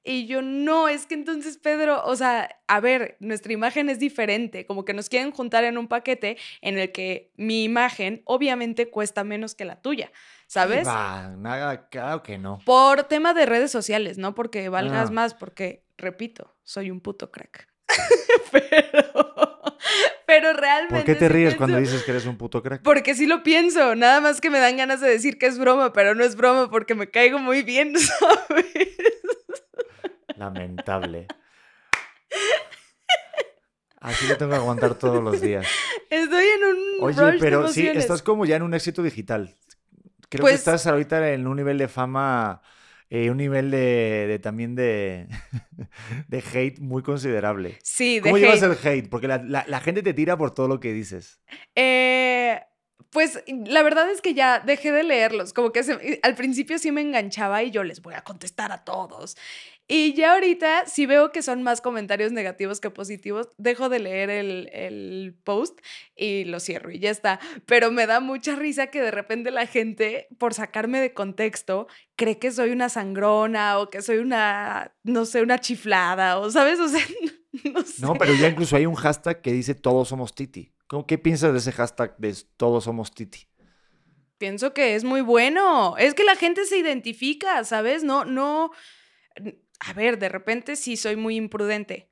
[0.02, 4.64] Y yo, no, es que entonces Pedro, o sea, a ver, nuestra imagen es diferente,
[4.64, 9.24] como que nos quieren juntar en un paquete en el que mi imagen obviamente cuesta
[9.24, 10.10] menos que la tuya,
[10.50, 10.84] ¿sabes?
[10.84, 12.58] Nada, claro que no.
[12.64, 15.12] Por tema de redes sociales, no porque valgas Ah.
[15.12, 17.68] más, porque, repito, soy un puto crack.
[18.50, 19.78] pero,
[20.26, 20.96] pero realmente...
[20.96, 22.82] ¿Por qué te sí ríes cuando dices que eres un puto crack?
[22.82, 25.92] Porque sí lo pienso, nada más que me dan ganas de decir que es broma,
[25.92, 28.66] pero no es broma porque me caigo muy bien, ¿sabes?
[30.36, 31.28] Lamentable.
[34.00, 35.64] Así lo tengo que aguantar todos los días.
[36.08, 39.54] Estoy en un Oye, rush de pero sí, estás como ya en un éxito digital.
[40.30, 42.62] Creo Pues- que estás ahorita en un nivel de fama,
[43.10, 45.26] eh, un nivel de, de también de,
[46.28, 47.78] de hate muy considerable.
[47.82, 49.08] Sí, de ¿Cómo llevas el hate?
[49.10, 51.40] Porque la, la- la gente te tira por todo lo que dices.
[51.74, 52.60] Eh,
[53.10, 56.92] pues la verdad es que ya dejé de leerlos, como que se- al principio sí
[56.92, 59.36] me enganchaba y yo les voy a contestar a todos.
[59.92, 64.30] Y ya ahorita si veo que son más comentarios negativos que positivos, dejo de leer
[64.30, 65.80] el, el post
[66.14, 67.40] y lo cierro y ya está.
[67.66, 72.38] Pero me da mucha risa que de repente la gente, por sacarme de contexto, cree
[72.38, 76.78] que soy una sangrona o que soy una, no sé, una chiflada o, ¿sabes?
[76.78, 77.04] O sea,
[77.74, 78.00] no sé.
[78.00, 80.72] No, pero ya incluso hay un hashtag que dice todos somos Titi.
[80.86, 83.48] ¿Cómo, ¿Qué piensas de ese hashtag de todos somos Titi?
[84.38, 85.96] Pienso que es muy bueno.
[85.98, 88.04] Es que la gente se identifica, ¿sabes?
[88.04, 88.70] No, no.
[89.80, 92.08] A ver, de repente sí soy muy imprudente,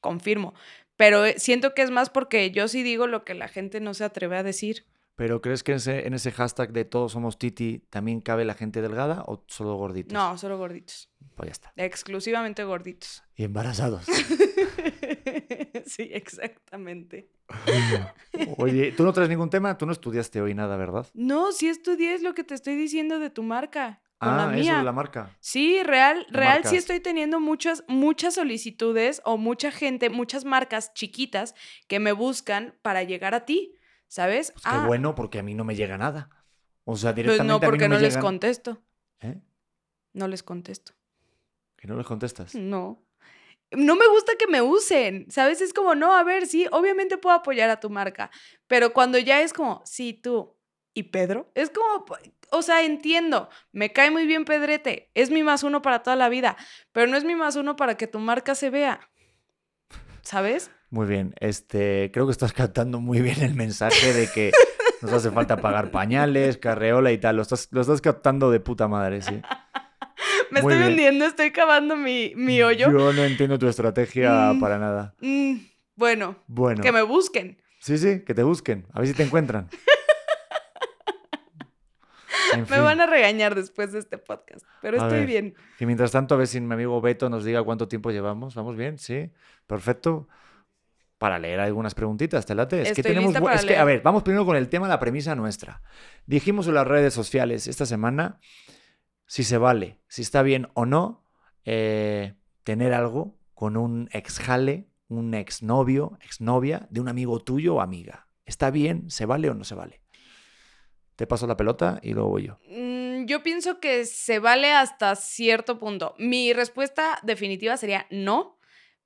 [0.00, 0.54] confirmo.
[0.96, 3.94] Pero eh, siento que es más porque yo sí digo lo que la gente no
[3.94, 4.86] se atreve a decir.
[5.16, 8.54] ¿Pero crees que en ese, en ese hashtag de todos somos Titi también cabe la
[8.54, 10.14] gente delgada o solo gorditos?
[10.14, 11.10] No, solo gorditos.
[11.36, 11.72] Pues ya está.
[11.76, 13.22] Exclusivamente gorditos.
[13.36, 14.06] Y embarazados.
[15.84, 17.28] sí, exactamente.
[18.56, 21.06] Oye, tú no traes ningún tema, tú no estudiaste hoy nada, ¿verdad?
[21.12, 24.00] No, sí estudié es lo que te estoy diciendo de tu marca.
[24.20, 24.72] Con la ah, mía.
[24.72, 25.34] eso de la marca.
[25.40, 26.70] Sí, real, ¿Qué real marcas?
[26.70, 31.54] sí estoy teniendo muchas, muchas solicitudes o mucha gente, muchas marcas chiquitas
[31.88, 33.74] que me buscan para llegar a ti,
[34.08, 34.52] ¿sabes?
[34.52, 36.28] Pues qué bueno, porque a mí no me llega nada.
[36.84, 38.82] O sea, pues directamente no, a mí porque no, no, les llegan- contesto.
[39.20, 39.40] ¿Eh?
[40.12, 40.92] No les contesto.
[41.76, 42.54] Que no les contestas.
[42.54, 43.02] No.
[43.70, 45.62] no me gusta que me usen, ¿sabes?
[45.62, 48.30] Es como, no, a ver, sí, obviamente puedo apoyar a tu marca,
[48.66, 50.58] pero cuando ya es como, sí, tú
[50.92, 52.04] y Pedro, es como,
[52.50, 56.28] o sea, entiendo, me cae muy bien Pedrete, es mi más uno para toda la
[56.28, 56.56] vida,
[56.92, 59.00] pero no es mi más uno para que tu marca se vea,
[60.22, 60.70] ¿sabes?
[60.90, 64.50] Muy bien, este, creo que estás captando muy bien el mensaje de que
[65.02, 68.88] nos hace falta pagar pañales, carreola y tal, lo estás, lo estás captando de puta
[68.88, 69.40] madre, sí.
[70.50, 70.90] Me Muy estoy bien.
[70.92, 72.90] hundiendo, estoy cavando mi, mi hoyo.
[72.90, 74.58] Yo no entiendo tu estrategia Mm.
[74.58, 75.14] para nada.
[75.20, 75.58] Mm,
[75.94, 76.82] bueno, Bueno.
[76.82, 77.62] que me busquen.
[77.78, 78.84] Sí, sí, que te busquen.
[78.92, 79.68] A ver si te encuentran.
[82.54, 85.26] En Me van a regañar después de este podcast, pero A estoy ver.
[85.26, 85.54] bien.
[85.78, 88.54] Y mientras tanto, a ver si mi amigo Beto nos diga cuánto tiempo llevamos.
[88.54, 88.98] ¿Vamos bien?
[88.98, 89.30] Sí.
[89.66, 90.28] Perfecto.
[91.18, 92.80] Para leer algunas preguntitas, ¿te late?
[92.82, 93.24] Es que tenemos.
[93.26, 95.82] lista bu- para Es que, a ver, vamos primero con el tema, la premisa nuestra.
[96.26, 98.40] Dijimos en las redes sociales esta semana
[99.26, 101.22] si se vale, si está bien o no
[101.66, 108.26] eh, tener algo con un exjale, un exnovio, exnovia de un amigo tuyo o amiga.
[108.46, 109.10] ¿Está bien?
[109.10, 109.99] ¿Se vale o no se vale?
[111.20, 112.58] Te paso la pelota y luego voy yo.
[112.66, 116.14] Mm, Yo pienso que se vale hasta cierto punto.
[116.16, 118.58] Mi respuesta definitiva sería no,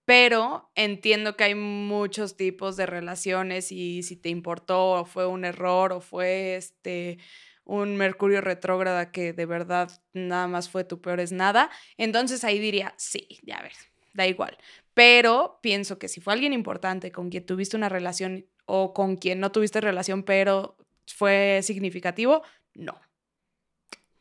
[0.05, 5.45] pero entiendo que hay muchos tipos de relaciones y si te importó o fue un
[5.45, 7.19] error o fue este
[7.65, 12.61] un Mercurio retrógrada que de verdad nada más fue tu peor es nada, entonces ahí
[12.61, 13.73] diría, sí, ya ver,
[14.13, 14.57] da igual.
[14.95, 19.41] Pero pienso que si fue alguien importante con quien tuviste una relación o con quien
[19.41, 22.43] no tuviste relación, pero fue significativo,
[22.75, 22.99] no.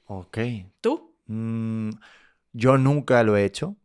[0.05, 0.37] Ok.
[0.81, 1.15] ¿Tú?
[1.27, 1.91] Mm,
[2.51, 3.77] yo nunca lo he hecho,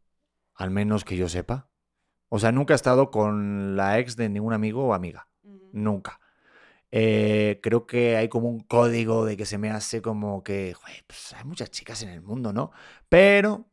[0.55, 1.69] al menos que yo sepa.
[2.29, 5.29] O sea, nunca he estado con la ex de ningún amigo o amiga.
[5.73, 6.21] Nunca.
[6.91, 11.03] Eh, creo que hay como un código de que se me hace como que, "Güey,
[11.07, 12.73] pues hay muchas chicas en el mundo, ¿no?
[13.09, 13.67] Pero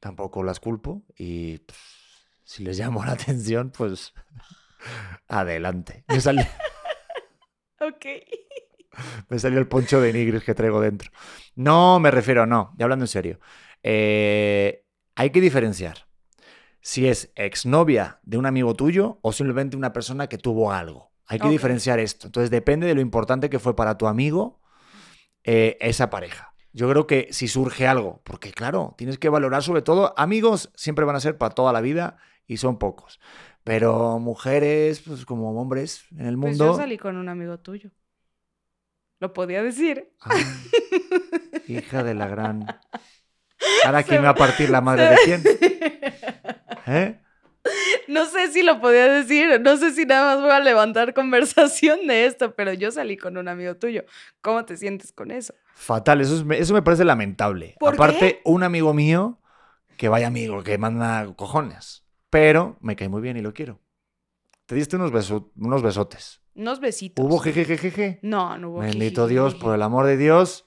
[0.00, 1.78] tampoco las culpo y pues,
[2.44, 4.12] si les llamo la atención, pues
[5.28, 6.04] adelante.
[6.08, 6.44] Me salió,
[7.80, 8.06] Ok.
[9.28, 11.10] me salió el poncho de nigris que traigo dentro.
[11.54, 13.40] No, me refiero, no, ya hablando en serio.
[13.82, 16.06] Eh, hay que diferenciar
[16.80, 21.10] si es exnovia de un amigo tuyo o simplemente una persona que tuvo algo.
[21.26, 22.26] Hay que diferenciar esto.
[22.26, 24.60] Entonces depende de lo importante que fue para tu amigo
[25.44, 26.54] eh, esa pareja.
[26.72, 31.04] Yo creo que si surge algo, porque claro, tienes que valorar sobre todo, amigos siempre
[31.04, 33.20] van a ser para toda la vida y son pocos.
[33.70, 36.72] Pero mujeres, pues como hombres en el Pues mundo...
[36.72, 37.92] yo salí con un amigo tuyo.
[39.20, 40.10] Lo podía decir.
[40.22, 40.42] Ay,
[41.68, 42.66] hija de la gran...
[43.84, 45.42] Ahora quién me va a partir la madre de quién.
[46.88, 47.20] ¿Eh?
[48.08, 52.08] No sé si lo podía decir, no sé si nada más voy a levantar conversación
[52.08, 54.04] de esto, pero yo salí con un amigo tuyo.
[54.40, 55.54] ¿Cómo te sientes con eso?
[55.76, 57.76] Fatal, eso, es- eso me parece lamentable.
[57.78, 58.40] ¿Por Aparte, qué?
[58.46, 59.38] un amigo mío,
[59.96, 62.04] que vaya amigo, que manda cojones.
[62.30, 63.80] Pero me cae muy bien y lo quiero.
[64.66, 66.40] Te diste unos, beso- unos besotes.
[66.54, 67.24] Unos besitos.
[67.24, 68.20] ¿Hubo jejejejeje?
[68.22, 68.78] No, no hubo.
[68.80, 70.64] Bendito Dios, por el amor de Dios.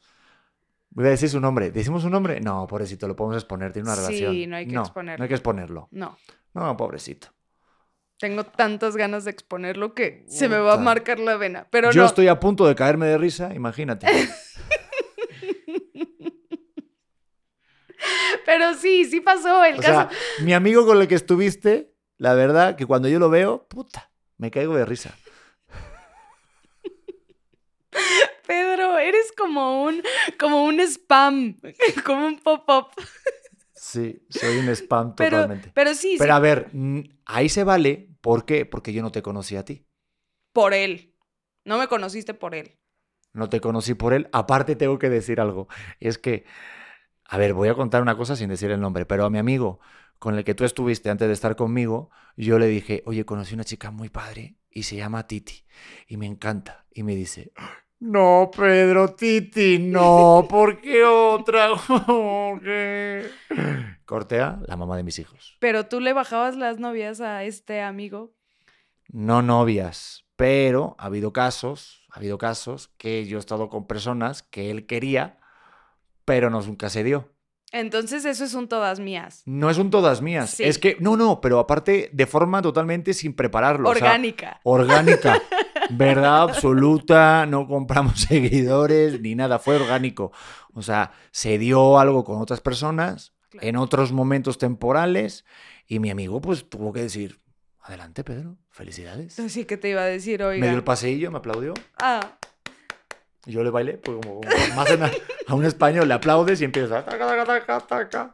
[0.89, 1.71] Voy a decir su nombre.
[1.71, 2.39] ¿Decimos su nombre?
[2.41, 4.49] No, pobrecito, lo podemos exponer, tiene una Sí, relación.
[4.49, 5.23] no hay que No exponerlo.
[5.23, 5.87] hay que exponerlo.
[5.91, 6.17] No.
[6.53, 7.27] No, pobrecito.
[8.19, 11.67] Tengo tantas ganas de exponerlo que se me va a marcar la vena.
[11.71, 12.07] Pero Yo no.
[12.07, 14.05] estoy a punto de caerme de risa, imagínate.
[18.45, 19.93] Pero sí, sí pasó el O caso.
[19.93, 20.09] sea,
[20.45, 24.51] mi amigo con el que estuviste, la verdad que cuando yo lo veo, puta, me
[24.51, 25.15] caigo de risa.
[28.47, 30.01] Pedro, eres como un,
[30.39, 31.57] como un spam,
[32.05, 32.87] como un pop-up.
[33.73, 35.71] Sí, soy un spam Pero, totalmente.
[35.73, 36.69] pero sí, sí, Pero a ver,
[37.25, 38.09] ahí se vale.
[38.21, 38.65] ¿Por qué?
[38.65, 39.85] Porque yo no te conocí a ti.
[40.53, 41.13] por él.
[41.65, 42.77] No me conociste por él.
[43.33, 44.27] No te conocí por él.
[44.33, 45.67] Aparte, tengo que decir algo.
[45.99, 46.45] Es que,
[47.25, 49.79] a ver, voy a contar una cosa sin decir el nombre, pero a mi amigo
[50.19, 53.65] con el que tú estuviste antes de estar conmigo, yo le dije, oye, conocí una
[53.65, 55.65] chica muy padre y se llama Titi
[56.07, 56.85] y me encanta.
[56.93, 57.51] Y me dice,
[57.99, 61.69] no, Pedro, Titi, no, ¿por qué otra?
[64.05, 65.57] Cortea, la mamá de mis hijos.
[65.59, 68.33] Pero tú le bajabas las novias a este amigo.
[69.09, 74.43] no novias, pero ha habido casos, ha habido casos que yo he estado con personas
[74.43, 75.39] que él quería,
[76.25, 77.29] pero no, nunca se dio.
[77.71, 79.41] Entonces eso es un todas mías.
[79.47, 80.63] No es un todas mías, Sí.
[80.63, 83.89] es que, no, no, pero aparte de forma totalmente sin prepararlo.
[83.89, 84.59] o sea, Orgánica.
[84.63, 85.41] orgánica,
[85.89, 90.31] verdad absoluta, no compramos seguidores ni nada, fue orgánico.
[90.73, 93.67] O sea, se dio algo con otras personas Claro.
[93.67, 95.45] en otros momentos temporales
[95.87, 97.39] y mi amigo pues tuvo que decir,
[97.81, 99.39] adelante Pedro, felicidades.
[99.39, 101.73] Así que te iba a decir, Me dio el paseillo, me aplaudió.
[101.97, 102.37] Ah,
[103.45, 104.41] Y yo le bailé, pues como,
[104.75, 105.11] más en a,
[105.47, 107.05] a un español le aplaudes y empiezas.
[107.05, 108.31] taca, taca, taca, taca.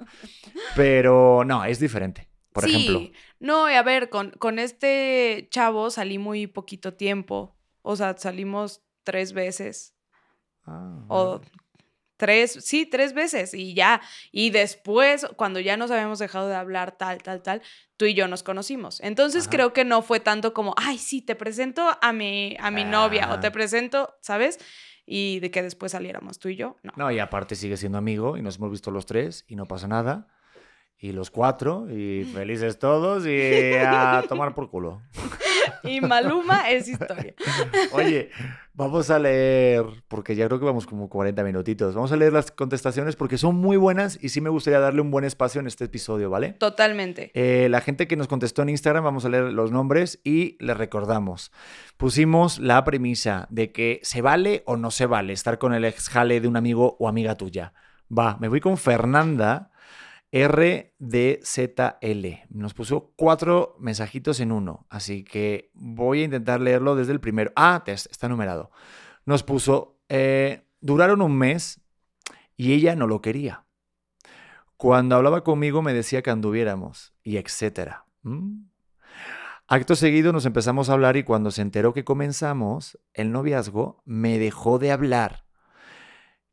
[0.75, 2.27] Pero no, es diferente.
[2.53, 3.01] Por sí, ejemplo.
[3.39, 7.55] no, a ver, con, con este chavo salí muy poquito tiempo.
[7.81, 9.95] O sea, salimos tres veces.
[10.65, 11.41] Ah, O
[12.17, 14.01] tres, sí, tres veces y ya.
[14.31, 17.61] Y después, cuando ya nos habíamos dejado de hablar tal, tal, tal,
[17.97, 18.99] tú y yo nos conocimos.
[19.01, 19.51] Entonces Ajá.
[19.51, 23.29] creo que no fue tanto como, ay, sí, te presento a mi, a mi novia
[23.31, 23.39] o Ah.
[23.39, 24.59] te presento, ¿sabes?
[25.11, 26.93] Y de que después saliéramos tú y yo, no.
[26.95, 29.87] No, y aparte sigue siendo amigo y nos hemos visto los tres y no pasa
[29.87, 30.27] nada.
[31.01, 35.01] Y los cuatro, y felices todos y a tomar por culo.
[35.83, 37.33] Y Maluma es historia.
[37.93, 38.29] Oye,
[38.73, 41.95] vamos a leer, porque ya creo que vamos como 40 minutitos.
[41.95, 45.11] Vamos a leer las contestaciones porque son muy buenas y sí me gustaría darle un
[45.11, 46.53] buen espacio en este episodio, ¿vale?
[46.53, 47.31] Totalmente.
[47.33, 50.77] Eh, la gente que nos contestó en Instagram, vamos a leer los nombres y les
[50.77, 51.51] recordamos.
[51.97, 56.09] Pusimos la premisa de que se vale o no se vale estar con el ex
[56.09, 57.73] jale de un amigo o amiga tuya.
[58.15, 59.71] Va, me voy con Fernanda
[60.31, 62.27] RDZL.
[62.49, 67.51] Nos puso cuatro mensajitos en uno, así que voy a intentar leerlo desde el primero.
[67.55, 68.71] Ah, está numerado.
[69.25, 71.81] Nos puso, eh, duraron un mes
[72.55, 73.65] y ella no lo quería.
[74.77, 78.05] Cuando hablaba conmigo me decía que anduviéramos y etcétera.
[78.21, 78.69] ¿Mm?
[79.67, 84.39] Acto seguido nos empezamos a hablar y cuando se enteró que comenzamos el noviazgo me
[84.39, 85.45] dejó de hablar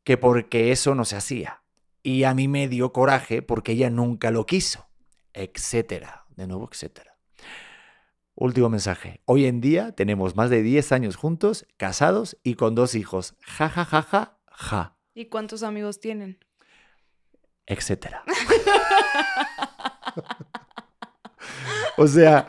[0.03, 1.63] que porque eso no se hacía.
[2.07, 4.87] Y a mí me dio coraje porque ella nunca lo quiso,
[5.33, 6.25] etcétera.
[6.37, 7.17] De nuevo, etcétera.
[8.33, 9.19] Último mensaje.
[9.25, 13.35] Hoy en día tenemos más de 10 años juntos, casados y con dos hijos.
[13.41, 16.39] Ja, ja, ja, ja, ja, ¿Y cuántos amigos tienen?
[17.65, 18.23] etcétera.
[21.97, 22.47] O sea,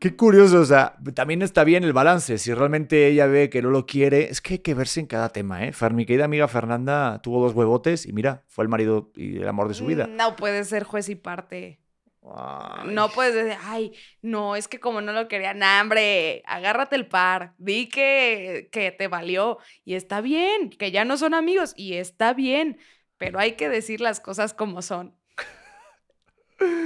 [0.00, 0.60] qué curioso.
[0.60, 2.38] O sea, también está bien el balance.
[2.38, 5.28] Si realmente ella ve que no lo quiere, es que hay que verse en cada
[5.30, 5.72] tema, ¿eh?
[5.92, 9.68] Mi querida amiga Fernanda tuvo dos huevotes y mira, fue el marido y el amor
[9.68, 10.06] de su vida.
[10.06, 11.80] No puedes ser juez y parte.
[12.34, 12.88] Ay.
[12.92, 17.06] No puedes decir, ay, no, es que como no lo quería, nah, hombre, agárrate el
[17.06, 21.94] par, di que, que te valió y está bien, que ya no son amigos y
[21.94, 22.78] está bien,
[23.16, 25.15] pero hay que decir las cosas como son.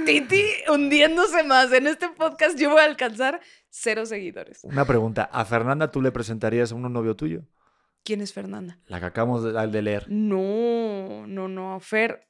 [0.05, 1.71] Titi hundiéndose más.
[1.71, 4.63] En este podcast yo voy a alcanzar cero seguidores.
[4.63, 5.29] Una pregunta.
[5.31, 7.43] ¿A Fernanda tú le presentarías a un novio tuyo?
[8.03, 8.79] ¿Quién es Fernanda?
[8.87, 10.05] La que acabamos de, de leer.
[10.09, 12.27] No, no, no, Fer,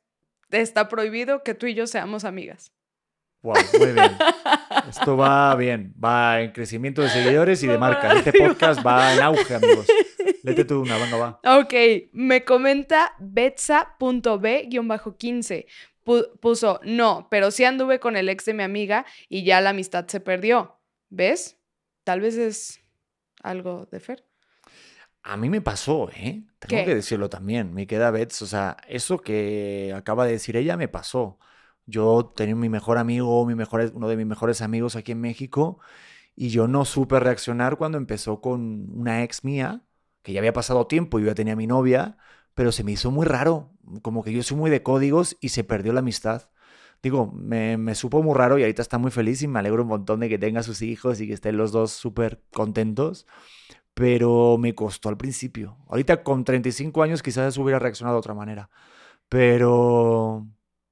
[0.49, 2.73] está prohibido que tú y yo seamos amigas.
[3.41, 4.11] Wow, muy bien.
[4.87, 5.95] Esto va bien.
[6.03, 8.13] Va en crecimiento de seguidores y de marca.
[8.17, 9.87] Este podcast va en auge, amigos.
[10.43, 11.39] Lete tú una, venga, va.
[11.59, 11.73] Ok,
[12.13, 15.65] me comenta betsa.b-15.
[16.05, 19.71] Pu- puso, no, pero sí anduve con el ex de mi amiga y ya la
[19.71, 20.79] amistad se perdió.
[21.09, 21.59] ¿Ves?
[22.03, 22.81] Tal vez es
[23.43, 24.25] algo de Fer.
[25.23, 26.43] A mí me pasó, ¿eh?
[26.59, 26.83] Tengo ¿Qué?
[26.83, 27.73] que decirlo también.
[27.73, 28.41] Me queda Bets.
[28.41, 31.37] O sea, eso que acaba de decir ella me pasó.
[31.85, 35.79] Yo tenía mi mejor amigo, mi mejor, uno de mis mejores amigos aquí en México,
[36.35, 39.83] y yo no supe reaccionar cuando empezó con una ex mía,
[40.23, 42.17] que ya había pasado tiempo y yo ya tenía mi novia,
[42.55, 43.71] pero se me hizo muy raro.
[44.01, 46.49] Como que yo soy muy de códigos y se perdió la amistad.
[47.03, 49.89] Digo, me, me supo muy raro y ahorita está muy feliz y me alegro un
[49.89, 53.25] montón de que tenga sus hijos y que estén los dos súper contentos
[53.93, 55.77] pero me costó al principio.
[55.89, 58.69] Ahorita con 35 años quizás hubiera reaccionado de otra manera,
[59.27, 60.47] pero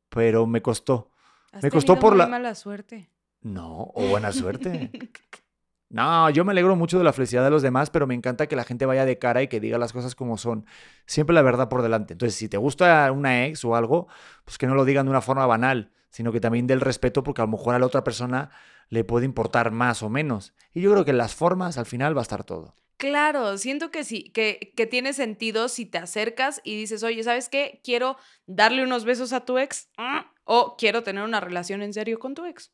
[0.09, 1.11] pero me costó.
[1.51, 3.09] Has Me costó por muy la- mala suerte.
[3.41, 4.91] No, o buena suerte.
[5.89, 8.55] No, yo me alegro mucho de la felicidad de los demás, pero me encanta que
[8.55, 10.65] la gente vaya de cara y que diga las cosas como son.
[11.07, 12.13] Siempre la verdad por delante.
[12.13, 14.07] Entonces, si te gusta una ex o algo,
[14.45, 17.41] pues que no lo digan de una forma banal, sino que también del respeto, porque
[17.41, 18.51] a lo mejor a la otra persona
[18.89, 20.53] le puede importar más o menos.
[20.73, 22.75] Y yo creo que en las formas al final va a estar todo.
[22.97, 27.49] Claro, siento que sí, que, que tiene sentido si te acercas y dices, oye, ¿sabes
[27.49, 27.79] qué?
[27.83, 32.19] Quiero darle unos besos a tu ex ah, o quiero tener una relación en serio
[32.19, 32.73] con tu ex.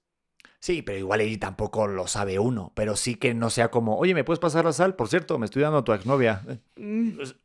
[0.60, 4.14] Sí, pero igual ahí tampoco lo sabe uno, pero sí que no sea como, oye,
[4.16, 4.96] ¿me puedes pasar la sal?
[4.96, 6.42] Por cierto, me estoy dando a tu exnovia.
[6.48, 7.36] Eh, Mm, pues,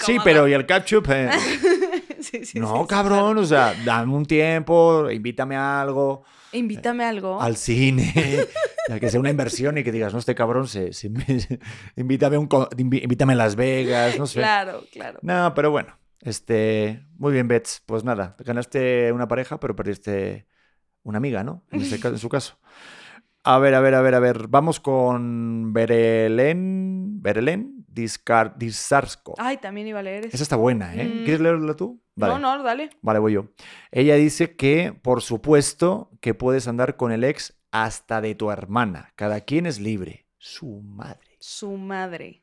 [0.00, 1.06] Sí, pero ¿y el ketchup?
[1.10, 1.30] Eh,
[2.20, 6.24] Sí, sí, no, sí, cabrón, o sea, dame un tiempo, invítame a algo.
[6.52, 7.38] Invítame a algo.
[7.40, 8.12] al cine,
[8.88, 11.10] ya que sea una inversión y que digas, no, este cabrón se, se-
[11.96, 12.48] invítame, a un,
[12.78, 14.38] invítame a Las Vegas, no sé.
[14.40, 15.18] Claro, claro.
[15.20, 20.46] No, pero bueno, este, muy bien, Bets, pues nada, ganaste una pareja, pero perdiste
[21.04, 21.62] una amiga, ¿no?
[21.70, 22.58] En, ca- en su caso.
[23.46, 29.34] A ver, a ver, a ver, a ver, vamos con Berelén, Berelén Discar, Disarsko.
[29.36, 30.34] Ay, también iba a leer eso.
[30.34, 31.04] Esa está buena, ¿eh?
[31.04, 31.24] Mm.
[31.24, 32.00] ¿Quieres leerla tú?
[32.16, 32.32] Vale.
[32.32, 32.88] No, no, dale.
[33.02, 33.48] Vale, voy yo.
[33.92, 39.12] Ella dice que, por supuesto, que puedes andar con el ex hasta de tu hermana.
[39.14, 40.26] Cada quien es libre.
[40.38, 41.36] Su madre.
[41.38, 42.42] Su madre.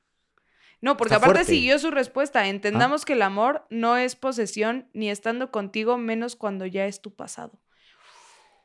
[0.82, 1.54] No, porque Está aparte fuerte.
[1.54, 2.48] siguió su respuesta.
[2.48, 7.12] Entendamos que el amor no es posesión ni estando contigo, menos cuando ya es tu
[7.16, 7.60] pasado.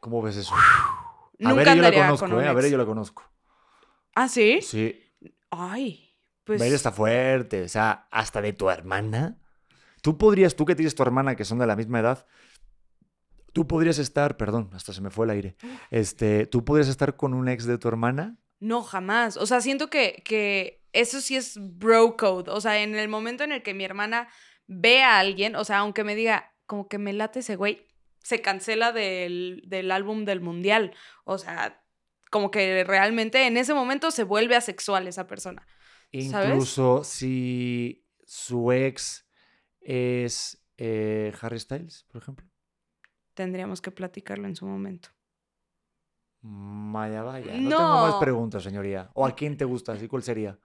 [0.01, 0.55] ¿Cómo ves eso?
[1.45, 2.49] A ver, yo la conozco, con un ¿eh?
[2.49, 3.25] A ver, yo la conozco.
[4.15, 4.61] ¿Ah, sí?
[4.63, 4.99] Sí.
[5.51, 6.61] Ay, pues...
[6.61, 7.63] Ver está fuerte.
[7.63, 9.39] O sea, hasta de tu hermana.
[10.03, 12.27] Tú podrías, tú que tienes tu hermana, que son de la misma edad,
[13.53, 15.57] tú podrías estar, perdón, hasta se me fue el aire.
[15.91, 18.37] Este, tú podrías estar con un ex de tu hermana.
[18.61, 19.37] No, jamás.
[19.37, 22.51] O sea, siento que, que eso sí es bro code.
[22.51, 24.29] O sea, en el momento en el que mi hermana
[24.67, 27.87] ve a alguien, o sea, aunque me diga, como que me late ese güey,
[28.27, 30.93] se cancela del, del álbum del mundial.
[31.23, 31.81] O sea,
[32.29, 35.65] como que realmente en ese momento se vuelve asexual esa persona.
[36.29, 36.49] ¿Sabes?
[36.49, 39.29] Incluso si su ex
[39.81, 42.45] es eh, Harry Styles, por ejemplo.
[43.35, 45.11] Tendríamos que platicarlo en su momento.
[46.41, 47.53] Vaya, vaya.
[47.53, 49.09] No, tengo más preguntas, señoría.
[49.15, 49.93] ¿O a quién te gusta?
[49.93, 50.59] ¿Así cuál sería?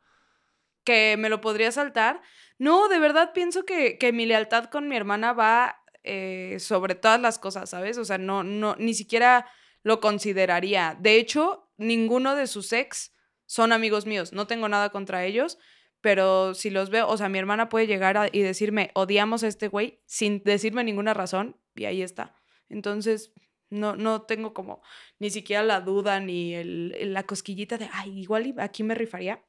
[0.84, 2.24] que me lo podría saltar.
[2.58, 7.20] No, de verdad pienso que, que mi lealtad con mi hermana va eh, sobre todas
[7.22, 7.98] las cosas, ¿sabes?
[7.98, 9.48] O sea, no, no, ni siquiera
[9.84, 10.98] lo consideraría.
[11.00, 13.14] De hecho, ninguno de sus ex
[13.46, 14.34] son amigos míos.
[14.34, 15.58] No tengo nada contra ellos,
[16.02, 19.48] pero si los veo, o sea, mi hermana puede llegar a- y decirme, odiamos a
[19.48, 22.36] este güey, sin decirme ninguna razón, y ahí está.
[22.70, 23.34] Entonces,
[23.70, 24.82] no, no tengo como
[25.20, 29.44] ni siquiera la duda ni el, la cosquillita de, ay, igual aquí me rifaría.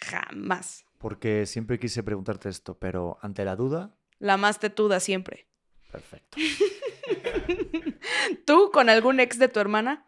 [0.00, 0.84] Jamás.
[0.98, 5.46] Porque siempre quise preguntarte esto, pero ante la duda, La más tetuda siempre.
[5.90, 6.36] perfecto.
[8.46, 10.06] ¿Tú con algún ex de tu hermana?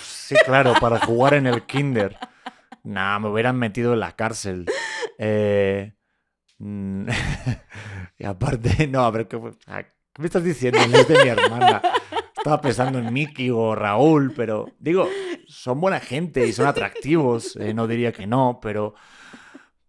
[0.00, 2.16] Sí, claro, para jugar en el kinder.
[2.84, 4.66] Nah, me hubieran metido en la cárcel.
[5.18, 5.92] Eh,
[6.58, 7.08] mm,
[8.18, 9.40] y aparte, no, a ver, ¿qué?
[9.66, 10.78] Ah, ¿qué me estás diciendo?
[10.88, 11.82] No es de mi hermana.
[12.36, 15.08] Estaba pensando en Miki o Raúl, pero digo,
[15.46, 17.56] son buena gente y son atractivos.
[17.56, 18.94] eh, no diría que no, pero.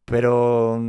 [0.06, 0.80] Pero.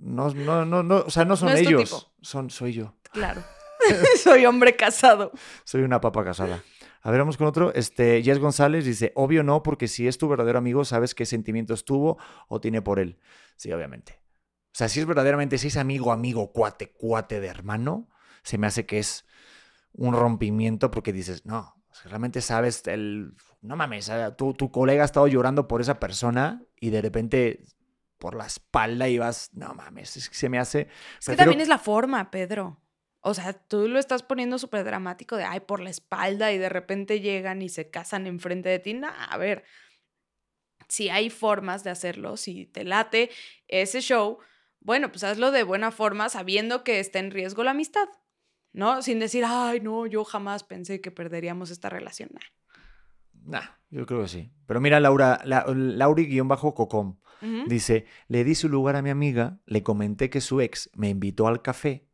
[0.00, 2.10] No, no, no, no, o sea, no son No ellos.
[2.22, 2.94] Son, soy yo.
[3.12, 3.42] Claro.
[4.22, 5.32] Soy hombre casado.
[5.64, 6.62] Soy una papa casada.
[7.02, 7.72] A ver, vamos con otro.
[7.74, 11.84] Este, Jess González dice, obvio no, porque si es tu verdadero amigo, sabes qué sentimientos
[11.84, 13.18] tuvo o tiene por él.
[13.56, 14.20] Sí, obviamente.
[14.66, 18.08] O sea, si es verdaderamente, si es amigo, amigo, cuate, cuate de hermano,
[18.42, 19.24] se me hace que es
[19.92, 21.74] un rompimiento porque dices, no,
[22.04, 26.90] realmente sabes, el, no mames, tu, tu colega ha estado llorando por esa persona y
[26.90, 27.64] de repente
[28.20, 30.82] por la espalda y vas, no mames, es que se me hace...
[30.82, 32.80] Es que prefiero- también es la forma, Pedro.
[33.22, 36.68] O sea, tú lo estás poniendo súper dramático de, ay, por la espalda y de
[36.68, 38.94] repente llegan y se casan enfrente de ti.
[38.94, 39.64] Nah, a ver,
[40.88, 43.30] si hay formas de hacerlo, si te late
[43.68, 44.38] ese show,
[44.80, 48.08] bueno, pues hazlo de buena forma sabiendo que está en riesgo la amistad,
[48.72, 49.02] ¿no?
[49.02, 52.30] Sin decir, ay, no, yo jamás pensé que perderíamos esta relación.
[52.32, 53.60] Nah.
[53.60, 54.52] Nah, yo creo que sí.
[54.66, 57.18] Pero mira, Laura, la, Lauri-Cocom.
[57.66, 61.46] Dice, le di su lugar a mi amiga, le comenté que su ex me invitó
[61.46, 62.06] al café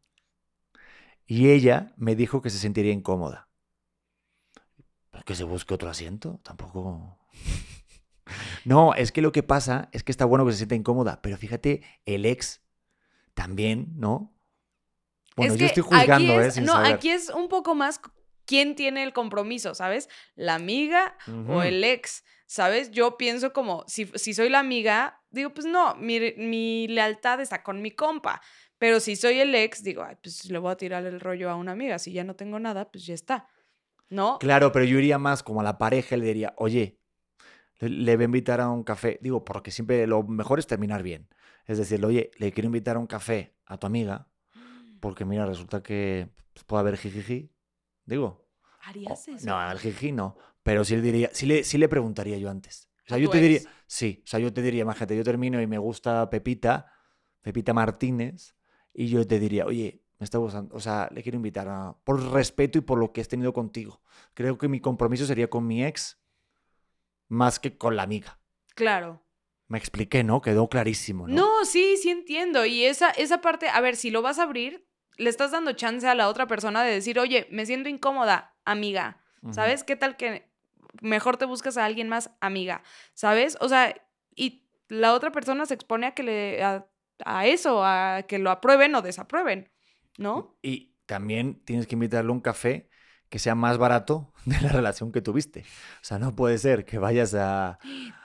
[1.26, 3.48] y ella me dijo que se sentiría incómoda.
[5.10, 7.18] Pues que se busque otro asiento, tampoco...
[8.64, 11.36] No, es que lo que pasa es que está bueno que se sienta incómoda, pero
[11.36, 12.60] fíjate, el ex
[13.34, 14.34] también, ¿no?
[15.36, 16.46] Bueno, Es yo que estoy juzgando, aquí ¿eh?
[16.48, 16.94] es- no, saber.
[16.94, 18.00] aquí es un poco más
[18.47, 20.09] quién tiene el compromiso, ¿sabes?
[20.34, 21.53] La amiga Ujú.
[21.53, 22.90] o el ex, ¿sabes?
[22.90, 27.62] Yo pienso como, si, si soy la amiga, digo, pues no, mi, mi lealtad está
[27.62, 28.40] con mi compa.
[28.78, 31.57] Pero si soy el ex, digo, Ay, pues le voy a tirar el rollo a
[31.57, 31.99] una amiga.
[31.99, 33.49] Si ya no tengo nada, pues ya está.
[34.09, 34.38] ¿No?
[34.38, 37.01] Claro, pero yo iría más como a la pareja y le diría, oye,
[37.78, 39.18] le, le voy a invitar a un café.
[39.20, 41.28] Digo, porque siempre lo mejor es terminar bien.
[41.66, 44.28] Es decir, oye, le quiero invitar a un café a tu amiga,
[45.01, 47.51] porque mira, resulta que pues, puede haber jijiji.
[48.07, 48.48] Digo,
[48.82, 49.46] ¿Harías eso?
[49.46, 52.88] no, al jiji no, pero sí le diría, sí le, sí le preguntaría yo antes.
[53.04, 55.61] O sea, ¿A yo te diría, sí, o sea, yo te diría, imagínate, yo termino
[55.61, 56.92] y me gusta Pepita,
[57.42, 58.57] Pepita Martínez,
[58.92, 62.20] y yo te diría, oye, me está gustando, o sea, le quiero invitar a, por
[62.32, 64.00] respeto y por lo que has tenido contigo.
[64.34, 66.18] Creo que mi compromiso sería con mi ex
[67.28, 68.40] más que con la amiga.
[68.74, 69.22] Claro.
[69.68, 70.40] Me expliqué, ¿no?
[70.40, 71.34] Quedó clarísimo, ¿no?
[71.34, 72.64] No, sí, sí entiendo.
[72.66, 74.86] Y esa, esa parte, a ver, si lo vas a abrir,
[75.16, 79.18] le estás dando chance a la otra persona de decir, oye, me siento incómoda, amiga.
[79.52, 79.84] ¿Sabes?
[79.84, 80.50] ¿Qué tal que
[81.00, 82.82] mejor te buscas a alguien más amiga?
[83.14, 83.56] ¿Sabes?
[83.60, 83.94] O sea,
[84.34, 86.84] y la otra persona se expone a que le a,
[87.24, 89.70] a eso, a que lo aprueben o desaprueben,
[90.18, 90.58] ¿no?
[90.62, 92.88] Y también tienes que invitarle a un café
[93.28, 95.60] que sea más barato de la relación que tuviste.
[95.60, 97.78] O sea, no puede ser que vayas a,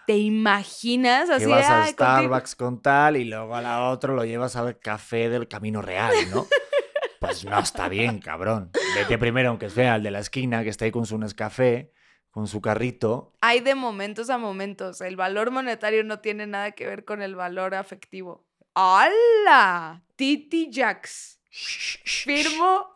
[0.07, 1.45] ¿Te imaginas que así?
[1.45, 1.87] vas a?
[1.87, 6.13] Starbucks con tal y luego a la otra lo llevas al café del Camino Real,
[6.31, 6.47] ¿no?
[7.21, 8.71] Pues no está bien, cabrón.
[8.95, 11.93] Vete primero, aunque sea al de la esquina, que está ahí con su Nescafé,
[12.31, 13.31] con su carrito.
[13.41, 15.01] Hay de momentos a momentos.
[15.01, 18.47] El valor monetario no tiene nada que ver con el valor afectivo.
[18.73, 20.01] ¡Hala!
[20.15, 21.39] Titi Jax.
[21.51, 22.87] Firmo.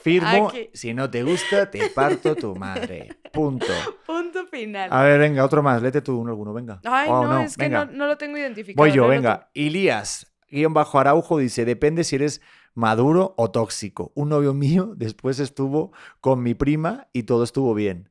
[0.00, 0.70] Firmo, Aquí.
[0.72, 3.10] si no te gusta, te parto tu madre.
[3.30, 3.66] Punto.
[4.06, 4.88] Punto final.
[4.90, 5.82] A ver, venga, otro más.
[5.82, 6.80] Léete tú uno alguno, venga.
[6.84, 8.82] Ay, Oh, no, es que no, no lo tengo identificado.
[8.82, 9.50] Voy yo, venga.
[9.52, 12.40] Elías, guion bajo Araujo, dice, depende si eres
[12.74, 14.12] maduro o tóxico.
[14.14, 18.10] Un novio mío después estuvo con mi prima y todo estuvo bien.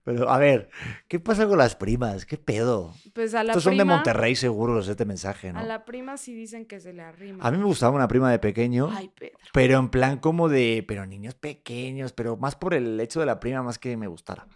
[0.03, 0.69] Pero, a ver,
[1.07, 2.25] ¿qué pasa con las primas?
[2.25, 2.93] ¿Qué pedo?
[3.13, 5.59] Pues a la Estos son de Monterrey seguros este mensaje, ¿no?
[5.59, 7.43] A la prima sí dicen que se le arrima.
[7.43, 9.39] A mí me gustaba una prima de pequeño, Ay, Pedro.
[9.53, 13.39] pero en plan como de, pero niños pequeños, pero más por el hecho de la
[13.39, 14.47] prima más que me gustara.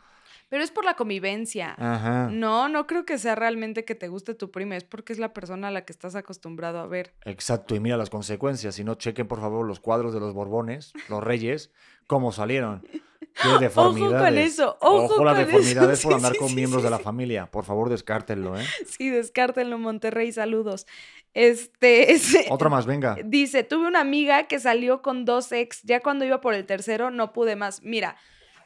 [0.49, 1.75] Pero es por la convivencia.
[1.77, 2.27] Ajá.
[2.31, 5.31] No, no creo que sea realmente que te guste tu prima, es porque es la
[5.33, 7.13] persona a la que estás acostumbrado a ver.
[7.25, 8.75] Exacto, y mira las consecuencias.
[8.75, 11.71] Si no, chequen por favor los cuadros de los Borbones, los Reyes,
[12.07, 12.81] cómo salieron.
[12.81, 14.53] Qué deformidades.
[14.53, 16.89] eso, ojo las con eso, deformidades por sí, andar sí, con sí, miembros sí, de
[16.91, 17.45] la familia.
[17.51, 18.65] Por favor, descártenlo, ¿eh?
[18.87, 20.87] Sí, descártenlo, Monterrey, saludos.
[21.35, 23.17] Este, ese- Otra más, venga.
[23.23, 27.11] Dice, tuve una amiga que salió con dos ex, ya cuando iba por el tercero
[27.11, 27.83] no pude más.
[27.83, 28.15] Mira,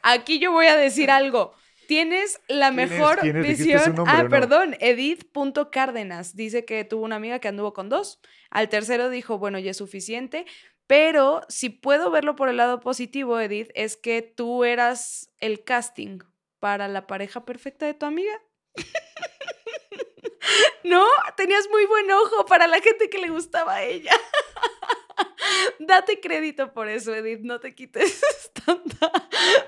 [0.02, 1.52] aquí yo voy a decir algo.
[1.86, 2.90] Tienes la ¿Quién es?
[2.90, 3.42] mejor ¿Quién es?
[3.42, 3.96] ¿Dijiste su visión.
[3.96, 4.30] nombre ah, no?
[4.30, 6.36] perdón, Edith.cárdenas.
[6.36, 8.20] Dice que tuvo una amiga que anduvo con dos.
[8.50, 10.46] Al tercero dijo, bueno, ya es suficiente.
[10.86, 16.18] Pero si puedo verlo por el lado positivo, Edith, es que tú eras el casting
[16.60, 18.32] para la pareja perfecta de tu amiga.
[20.84, 21.04] ¿No?
[21.36, 24.12] Tenías muy buen ojo para la gente que le gustaba a ella.
[25.78, 27.40] Date crédito por eso, Edith.
[27.42, 28.20] No te quites
[28.66, 29.10] tanta,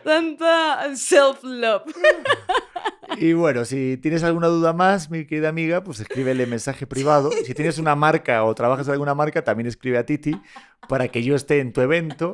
[0.05, 1.85] tanta self-love.
[3.19, 7.31] Y bueno, si tienes alguna duda más, mi querida amiga, pues escríbele mensaje privado.
[7.31, 10.39] Si tienes una marca o trabajas en alguna marca, también escribe a Titi
[10.89, 12.33] para que yo esté en tu evento.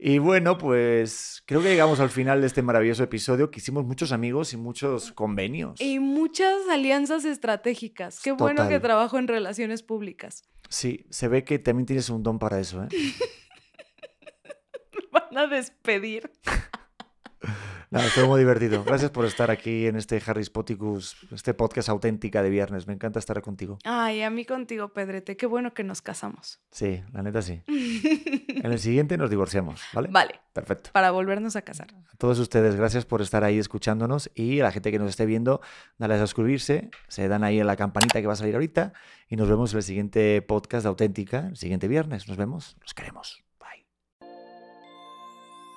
[0.00, 4.12] Y bueno, pues creo que llegamos al final de este maravilloso episodio, que hicimos muchos
[4.12, 5.80] amigos y muchos convenios.
[5.80, 8.20] Y muchas alianzas estratégicas.
[8.22, 10.44] Qué bueno que trabajo en relaciones públicas.
[10.68, 12.88] Sí, se ve que también tienes un don para eso, ¿eh?
[15.12, 16.30] Van a despedir.
[17.90, 18.84] Nada, estuvo muy divertido.
[18.84, 22.86] Gracias por estar aquí en este Harry Spoticus, este podcast auténtica de viernes.
[22.86, 23.78] Me encanta estar contigo.
[23.84, 25.38] Ay, a mí contigo, Pedrete.
[25.38, 26.60] Qué bueno que nos casamos.
[26.70, 27.62] Sí, la neta sí.
[28.58, 30.08] En el siguiente nos divorciamos, ¿vale?
[30.10, 30.90] Vale, Perfecto.
[30.92, 31.86] para volvernos a casar.
[32.12, 35.26] A todos ustedes, gracias por estar ahí escuchándonos y a la gente que nos esté
[35.26, 35.60] viendo,
[35.96, 38.92] dale a suscribirse, se dan ahí en la campanita que va a salir ahorita
[39.28, 42.26] y nos vemos en el siguiente podcast de Auténtica, el siguiente viernes.
[42.26, 43.44] Nos vemos, los queremos.